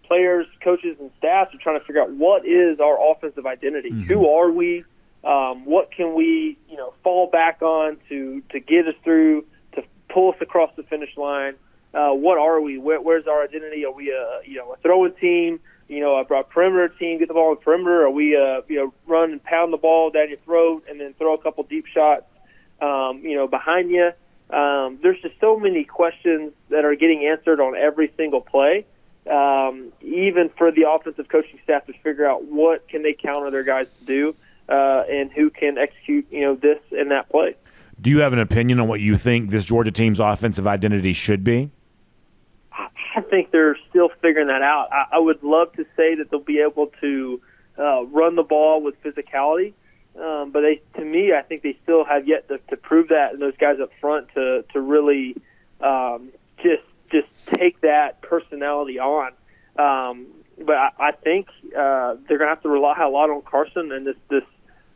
[0.04, 3.92] players, coaches, and staffs are trying to figure out what is our offensive identity.
[3.92, 4.14] Mm-hmm.
[4.14, 4.84] Who are we?
[5.24, 9.46] Um, what can we, you know, fall back on to to get us through,
[9.76, 11.54] to pull us across the finish line?
[11.94, 12.78] Uh, what are we?
[12.78, 13.86] Where, where's our identity?
[13.86, 15.60] Are we a you know a throwing team?
[15.88, 18.78] You know, a, a perimeter team get the ball the perimeter, or we, uh, you
[18.78, 21.86] know, run and pound the ball down your throat and then throw a couple deep
[21.88, 22.26] shots,
[22.82, 24.12] um, you know, behind you.
[24.50, 28.86] Um, there's just so many questions that are getting answered on every single play.
[29.30, 33.64] Um, even for the offensive coaching staff to figure out what can they counter their
[33.64, 34.36] guys to do,
[34.68, 37.56] uh, and who can execute, you know, this and that play.
[38.02, 41.44] Do you have an opinion on what you think this Georgia team's offensive identity should
[41.44, 41.72] be?
[43.16, 44.90] I think they're still figuring that out.
[44.92, 47.42] I, I would love to say that they'll be able to
[47.78, 49.74] uh, run the ball with physicality,
[50.20, 53.34] um, but they, to me, I think they still have yet to, to prove that,
[53.34, 55.36] and those guys up front to to really
[55.82, 59.34] um, just just take that personality on.
[59.78, 61.48] Um, but I, I think
[61.78, 64.44] uh, they're going to have to rely a lot on Carson and this this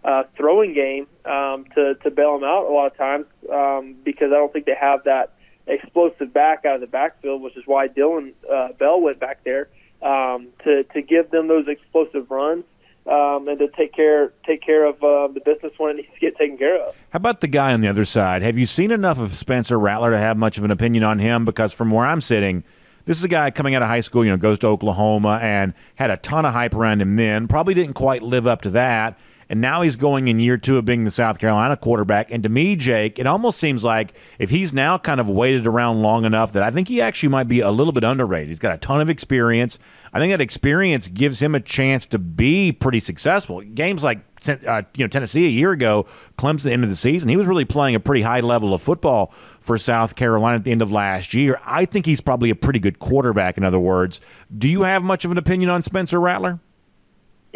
[0.03, 4.31] uh, throwing game um, to to bail them out a lot of times um, because
[4.31, 5.33] I don't think they have that
[5.67, 9.69] explosive back out of the backfield, which is why Dylan uh, Bell went back there
[10.01, 12.65] um, to to give them those explosive runs.
[13.05, 16.19] Um, and to take care take care of uh, the business when it needs to
[16.19, 16.93] get taken care of.
[17.11, 18.41] How about the guy on the other side?
[18.41, 21.45] Have you seen enough of Spencer Rattler to have much of an opinion on him?
[21.45, 22.65] Because from where I'm sitting,
[23.05, 25.73] this is a guy coming out of high school, you know, goes to Oklahoma and
[25.95, 27.47] had a ton of hype around him then.
[27.47, 29.17] Probably didn't quite live up to that.
[29.49, 32.31] And now he's going in year two of being the South Carolina quarterback.
[32.31, 36.01] And to me, Jake, it almost seems like if he's now kind of waited around
[36.01, 38.49] long enough that I think he actually might be a little bit underrated.
[38.49, 39.79] He's got a ton of experience.
[40.13, 43.61] I think that experience gives him a chance to be pretty successful.
[43.61, 46.05] Games like uh, you know Tennessee a year ago,
[46.37, 48.81] Clemson the end of the season, he was really playing a pretty high level of
[48.81, 51.59] football for South Carolina at the end of last year.
[51.65, 53.57] I think he's probably a pretty good quarterback.
[53.57, 54.21] In other words,
[54.55, 56.59] do you have much of an opinion on Spencer Rattler?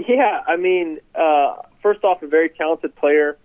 [0.07, 3.37] Yeah, I mean, uh, first off, a very talented player.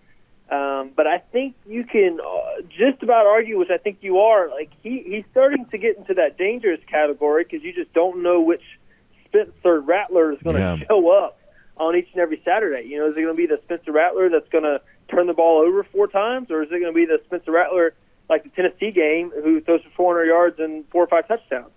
[0.51, 4.49] Um, but I think you can uh, just about argue, which I think you are.
[4.49, 8.41] Like he, he's starting to get into that dangerous category because you just don't know
[8.41, 8.63] which
[9.25, 10.77] Spencer Rattler is going to yeah.
[10.87, 11.41] show up
[11.77, 12.87] on each and every Saturday.
[12.87, 15.35] You know, is it going to be the Spencer Rattler that's going to turn the
[15.35, 17.95] ball over four times, or is it going to be the Spencer Rattler
[18.29, 21.73] like the Tennessee game who throws for 400 yards and four or five touchdowns?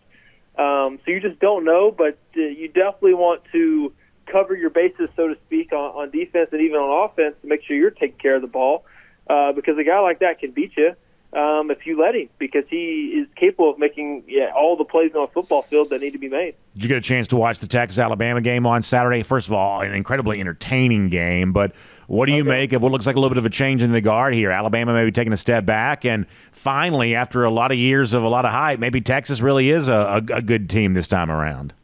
[0.57, 3.93] Um, so you just don't know, but uh, you definitely want to
[4.31, 7.63] cover your bases, so to speak, on, on defense and even on offense to make
[7.63, 8.85] sure you're taking care of the ball.
[9.29, 10.95] Uh, because a guy like that can beat you
[11.33, 15.11] um, if you let him, because he is capable of making yeah, all the plays
[15.13, 16.55] on a football field that need to be made.
[16.73, 19.21] Did you get a chance to watch the Texas Alabama game on Saturday?
[19.21, 21.75] First of all, an incredibly entertaining game, but
[22.07, 22.49] what do you okay.
[22.49, 24.49] make of what looks like a little bit of a change in the guard here?
[24.49, 28.29] Alabama maybe taking a step back, and finally, after a lot of years of a
[28.29, 31.75] lot of hype, maybe Texas really is a, a, a good team this time around.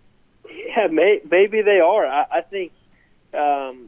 [0.76, 2.06] Yeah, may, maybe they are.
[2.06, 2.72] I, I think
[3.34, 3.88] um,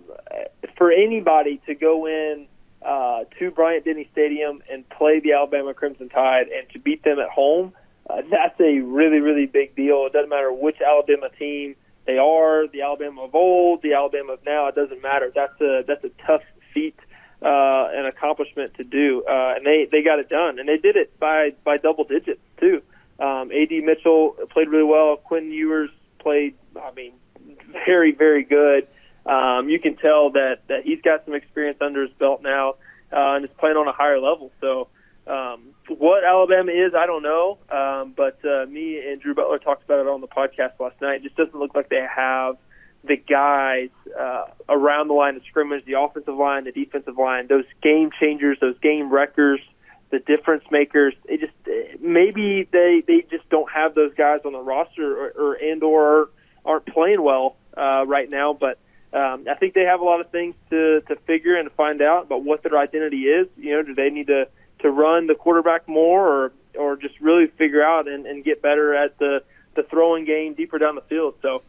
[0.77, 2.47] for anybody to go in
[2.81, 7.19] uh, to Bryant Denny Stadium and play the Alabama Crimson Tide and to beat them
[7.19, 7.73] at home,
[8.09, 10.05] uh, that's a really, really big deal.
[10.05, 11.75] It doesn't matter which Alabama team
[12.05, 14.67] they are, the Alabama of old, the Alabama of now.
[14.67, 15.31] It doesn't matter.
[15.35, 16.97] That's a that's a tough feat
[17.41, 20.95] uh, an accomplishment to do, uh, and they they got it done, and they did
[20.95, 22.81] it by by double digits too.
[23.19, 25.17] Um, Ad Mitchell played really well.
[25.17, 27.13] Quinn Ewers played, I mean,
[27.85, 28.87] very, very good.
[29.25, 32.75] Um, you can tell that, that he's got some experience under his belt now
[33.11, 34.51] uh, and is playing on a higher level.
[34.61, 34.87] So,
[35.27, 37.57] um, what Alabama is, I don't know.
[37.69, 41.15] Um, but uh, me and Drew Butler talked about it on the podcast last night.
[41.15, 42.55] It just doesn't look like they have
[43.03, 47.65] the guys uh, around the line of scrimmage, the offensive line, the defensive line, those
[47.83, 49.59] game changers, those game wreckers
[50.09, 51.13] the difference makers.
[51.25, 51.53] It just
[52.01, 56.29] maybe they they just don't have those guys on the roster or, or and or
[56.67, 58.53] aren't playing well uh, right now.
[58.53, 58.77] But
[59.13, 62.01] um, I think they have a lot of things to to figure and to find
[62.01, 63.47] out about what their identity is.
[63.57, 64.47] You know, do they need to
[64.79, 68.93] to run the quarterback more or or just really figure out and, and get better
[68.93, 69.41] at the
[69.75, 71.35] the throwing game deeper down the field.
[71.41, 71.63] So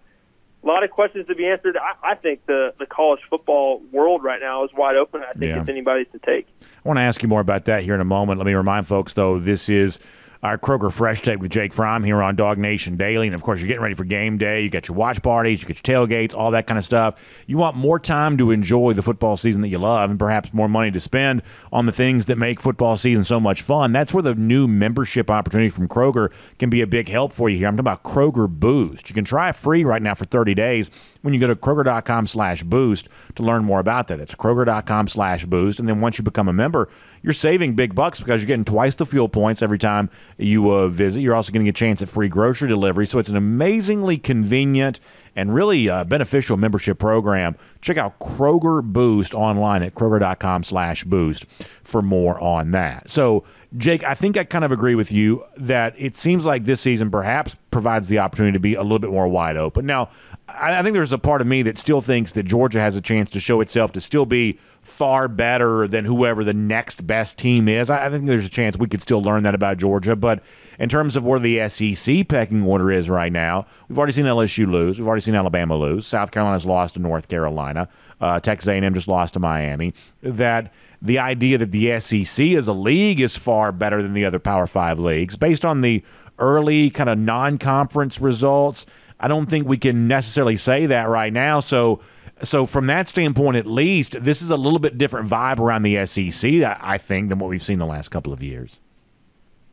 [0.62, 1.76] a lot of questions to be answered.
[1.76, 5.22] I, I, think the, the college football world right now is wide open.
[5.22, 5.60] I think yeah.
[5.60, 6.48] it's anybody's to take.
[6.62, 8.38] I want to ask you more about that here in a moment.
[8.38, 10.00] Let me remind folks, though, this is
[10.42, 13.26] our Kroger Fresh Take with Jake Fromm here on DawgNation Daily.
[13.26, 14.62] And of course, you're getting ready for game day.
[14.62, 17.44] You got your watch parties, you got your tailgates, all that kind of stuff.
[17.46, 20.68] You want more time to enjoy the football season that you love and perhaps more
[20.68, 23.92] money to spend on the things that make football season so much fun.
[23.92, 27.58] That's where the new membership opportunity from Kroger can be a big help for you
[27.58, 27.66] here.
[27.66, 29.08] I'm talking about Kroger Boost.
[29.10, 30.90] You can try it free right now for 30 days
[31.22, 34.20] when you go to Kroger.com slash boost to learn more about that.
[34.20, 35.80] It's Kroger.com slash boost.
[35.80, 36.88] And then once you become a member,
[37.22, 40.88] you're saving big bucks because you're getting twice the fuel points every time you uh,
[40.88, 41.20] visit.
[41.20, 43.06] You're also getting a chance at free grocery delivery.
[43.06, 45.00] So it's an amazingly convenient
[45.38, 47.56] and really uh, beneficial membership program.
[47.80, 53.08] Check out Kroger Boost online at Kroger.com slash boost for more on that.
[53.08, 53.44] So,
[53.76, 57.10] Jake, I think I kind of agree with you that it seems like this season
[57.10, 59.86] perhaps provides the opportunity to be a little bit more wide open.
[59.86, 60.08] Now,
[60.48, 63.00] I, I think there's a part of me that still thinks that Georgia has a
[63.00, 64.58] chance to show itself to still be
[64.88, 67.90] far better than whoever the next best team is.
[67.90, 70.16] I, think there's a chance we could still learn that about Georgia.
[70.16, 70.42] But
[70.78, 74.70] in terms of where the SEC pecking order is right now, we've already seen LSU
[74.70, 74.98] lose.
[74.98, 76.06] We've already seen Alabama lose.
[76.06, 77.88] South Carolina's lost to North Carolina.
[78.20, 79.92] Uh, Texas A&M just lost to Miami.
[80.22, 84.38] That the idea that the SEC as a league is far better than the other
[84.38, 86.02] Power Five leagues, based on the
[86.38, 88.86] early kind of non-conference results.
[89.20, 91.60] I don't think we can necessarily say that right now.
[91.60, 92.00] So,
[92.42, 96.04] so from that standpoint, at least, this is a little bit different vibe around the
[96.06, 98.80] SEC, I think, than what we've seen the last couple of years.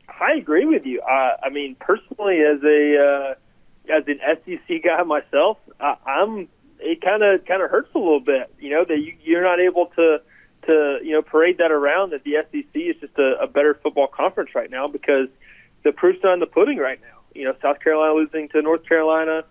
[0.07, 1.01] I agree with you.
[1.01, 6.47] Uh, I mean, personally, as a uh, as an SEC guy myself, I, I'm
[6.80, 8.53] it kind of kind of hurts a little bit.
[8.59, 10.22] You know that you, you're not able to
[10.68, 14.07] to you know parade that around that the SEC is just a, a better football
[14.07, 15.28] conference right now because
[15.84, 17.20] the proof's not in the pudding right now.
[17.34, 19.43] You know, South Carolina losing to North Carolina,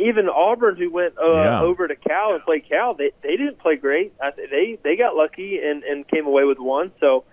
[0.00, 1.60] even Auburn, who went uh, Yeah.
[1.60, 4.12] over to Cal and played Cal, they they didn't play great.
[4.22, 6.92] I, they they got lucky and and came away with one.
[7.00, 7.24] So.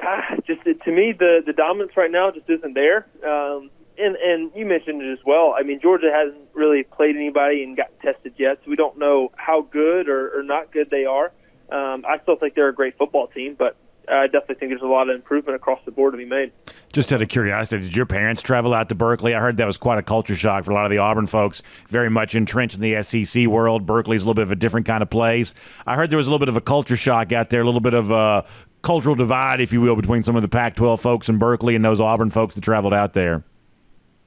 [0.00, 3.06] Ah, just to me, the the dominance right now just isn't there.
[3.26, 5.54] Um, and and you mentioned it as well.
[5.58, 9.30] I mean, Georgia hasn't really played anybody and got tested yet, so we don't know
[9.36, 11.32] how good or, or not good they are.
[11.70, 13.76] Um, I still think they're a great football team, but
[14.08, 16.52] I definitely think there's a lot of improvement across the board to be made.
[16.92, 19.34] Just out of curiosity, did your parents travel out to Berkeley?
[19.34, 21.62] I heard that was quite a culture shock for a lot of the Auburn folks,
[21.88, 23.86] very much entrenched in the SEC world.
[23.86, 25.54] Berkeley's a little bit of a different kind of place.
[25.86, 27.80] I heard there was a little bit of a culture shock out there, a little
[27.80, 28.44] bit of a
[28.82, 31.84] cultural divide, if you will, between some of the Pac 12 folks in Berkeley and
[31.84, 33.44] those Auburn folks that traveled out there.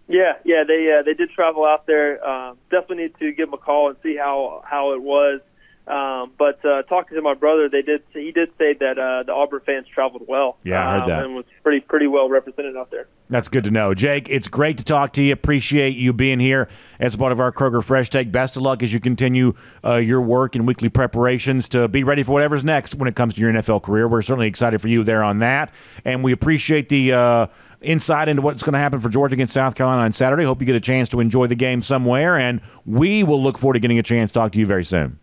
[0.08, 2.26] Yeah, yeah, they uh, they did travel out there.
[2.26, 5.40] Uh, definitely need to give them a call and see how how it was.
[5.86, 9.34] Um, but uh, talking to my brother, they did he did say that uh, the
[9.34, 10.58] Auburn fans traveled well.
[10.64, 11.26] Yeah, I heard um, that.
[11.26, 13.08] and was pretty pretty well represented out there.
[13.30, 13.94] That's good to know.
[13.94, 15.34] Jake, it's great to talk to you.
[15.34, 16.70] Appreciate you being here
[17.00, 18.32] as part of our Kroger Fresh Take.
[18.32, 19.54] Best of luck as you continue
[19.84, 23.34] uh, your work and weekly preparations to be ready for whatever's next when it comes
[23.34, 24.08] to your NFL career.
[24.08, 25.74] We're certainly excited for you there on that.
[26.06, 27.48] And we appreciate the uh,
[27.82, 30.46] insight into what's going to happen for Georgia against South Carolina on Saturday.
[30.46, 32.38] Hope you get a chance to enjoy the game somewhere.
[32.38, 35.20] And we will look forward to getting a chance to talk to you very soon.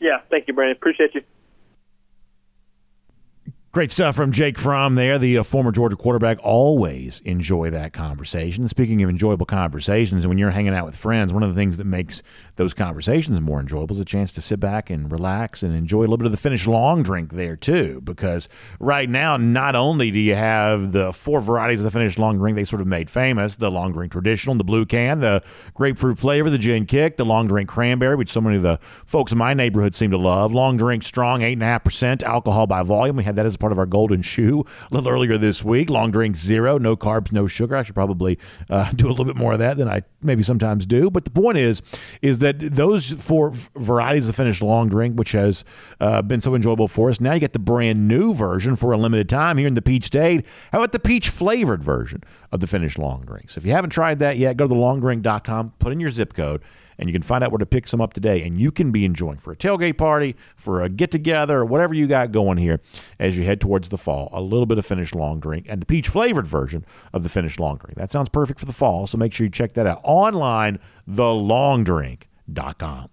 [0.00, 0.76] Yeah, thank you, Brandon.
[0.76, 1.22] Appreciate you.
[3.76, 6.38] Great stuff from Jake Fromm there, the uh, former Georgia quarterback.
[6.42, 8.66] Always enjoy that conversation.
[8.68, 11.86] Speaking of enjoyable conversations, when you're hanging out with friends, one of the things that
[11.86, 12.22] makes
[12.56, 16.02] those conversations more enjoyable is a chance to sit back and relax and enjoy a
[16.02, 18.00] little bit of the Finnish long drink there, too.
[18.02, 18.48] Because
[18.80, 22.56] right now, not only do you have the four varieties of the Finnish long drink
[22.56, 25.42] they sort of made famous the long drink traditional, the blue can, the
[25.74, 29.32] grapefruit flavor, the gin kick, the long drink cranberry, which so many of the folks
[29.32, 33.16] in my neighborhood seem to love, long drink strong, 8.5% alcohol by volume.
[33.16, 35.90] We had that as part of our golden shoe a little earlier this week.
[35.90, 37.76] Long drink zero, no carbs, no sugar.
[37.76, 38.38] I should probably
[38.70, 41.10] uh, do a little bit more of that than I maybe sometimes do.
[41.10, 41.82] But the point is,
[42.22, 45.64] is that those four varieties of Finnish long drink, which has
[46.00, 48.96] uh, been so enjoyable for us, now you get the brand new version for a
[48.96, 50.46] limited time here in the Peach State.
[50.72, 52.22] How about the peach flavored version
[52.52, 53.56] of the Finnish long drinks?
[53.56, 56.62] If you haven't tried that yet, go to thelongdrink.com, put in your zip code,
[56.98, 58.42] and you can find out where to pick some up today.
[58.46, 62.06] And you can be enjoying for a tailgate party, for a get together, whatever you
[62.06, 62.80] got going here
[63.18, 64.30] as you head towards the fall.
[64.32, 67.58] A little bit of Finnish long drink and the peach flavored version of the Finnish
[67.58, 67.96] long drink.
[67.98, 70.78] That sounds perfect for the fall, so make sure you check that out online,
[72.50, 73.10] thelongdrink.com.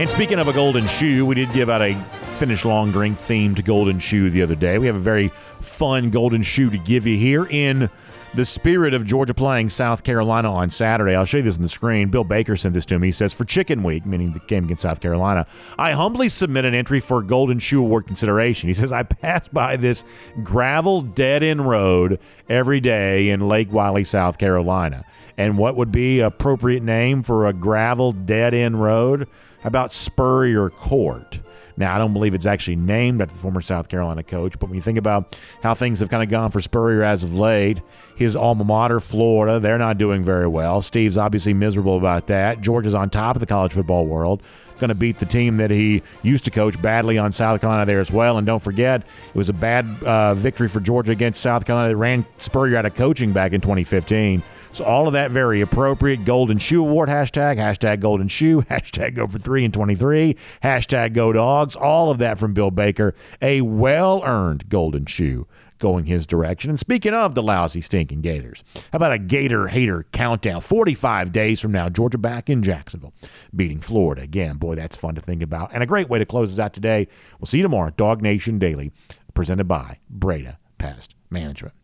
[0.00, 1.94] And speaking of a golden shoe, we did give out a
[2.36, 4.78] Finnish long drink themed golden shoe the other day.
[4.78, 5.28] We have a very
[5.60, 7.88] fun golden shoe to give you here in
[8.34, 11.14] the spirit of Georgia playing South Carolina on Saturday.
[11.14, 12.08] I'll show you this on the screen.
[12.08, 13.08] Bill Baker sent this to me.
[13.08, 15.46] He says, For Chicken Week, meaning the game against South Carolina,
[15.78, 18.68] I humbly submit an entry for Golden Shoe Award consideration.
[18.68, 20.04] He says, I pass by this
[20.42, 22.18] gravel dead end road
[22.48, 25.04] every day in Lake Wylie, South Carolina.
[25.36, 29.28] And what would be appropriate name for a gravel dead end road?
[29.62, 31.40] How about Spurrier Court?
[31.76, 34.76] Now, I don't believe it's actually named after the former South Carolina coach, but when
[34.76, 37.80] you think about how things have kind of gone for Spurrier as of late,
[38.14, 40.82] his alma mater, Florida, they're not doing very well.
[40.82, 42.60] Steve's obviously miserable about that.
[42.60, 44.42] Georgia's on top of the college football world,
[44.78, 48.00] going to beat the team that he used to coach badly on South Carolina there
[48.00, 48.36] as well.
[48.36, 51.96] And don't forget, it was a bad uh, victory for Georgia against South Carolina that
[51.96, 54.42] ran Spurrier out of coaching back in 2015.
[54.72, 56.24] So all of that very appropriate.
[56.24, 61.32] Golden Shoe Award hashtag, hashtag Golden Shoe, hashtag Go for Three and 23, hashtag Go
[61.32, 61.76] Dogs.
[61.76, 63.14] All of that from Bill Baker.
[63.42, 65.46] A well-earned Golden Shoe
[65.78, 66.70] going his direction.
[66.70, 70.62] And speaking of the lousy, stinking Gators, how about a Gator hater countdown?
[70.62, 73.12] 45 days from now, Georgia back in Jacksonville,
[73.54, 74.56] beating Florida again.
[74.56, 75.74] Boy, that's fun to think about.
[75.74, 77.08] And a great way to close us out today.
[77.38, 77.90] We'll see you tomorrow.
[77.90, 78.90] DawgNation Daily,
[79.34, 81.74] presented by Breda Pest Management.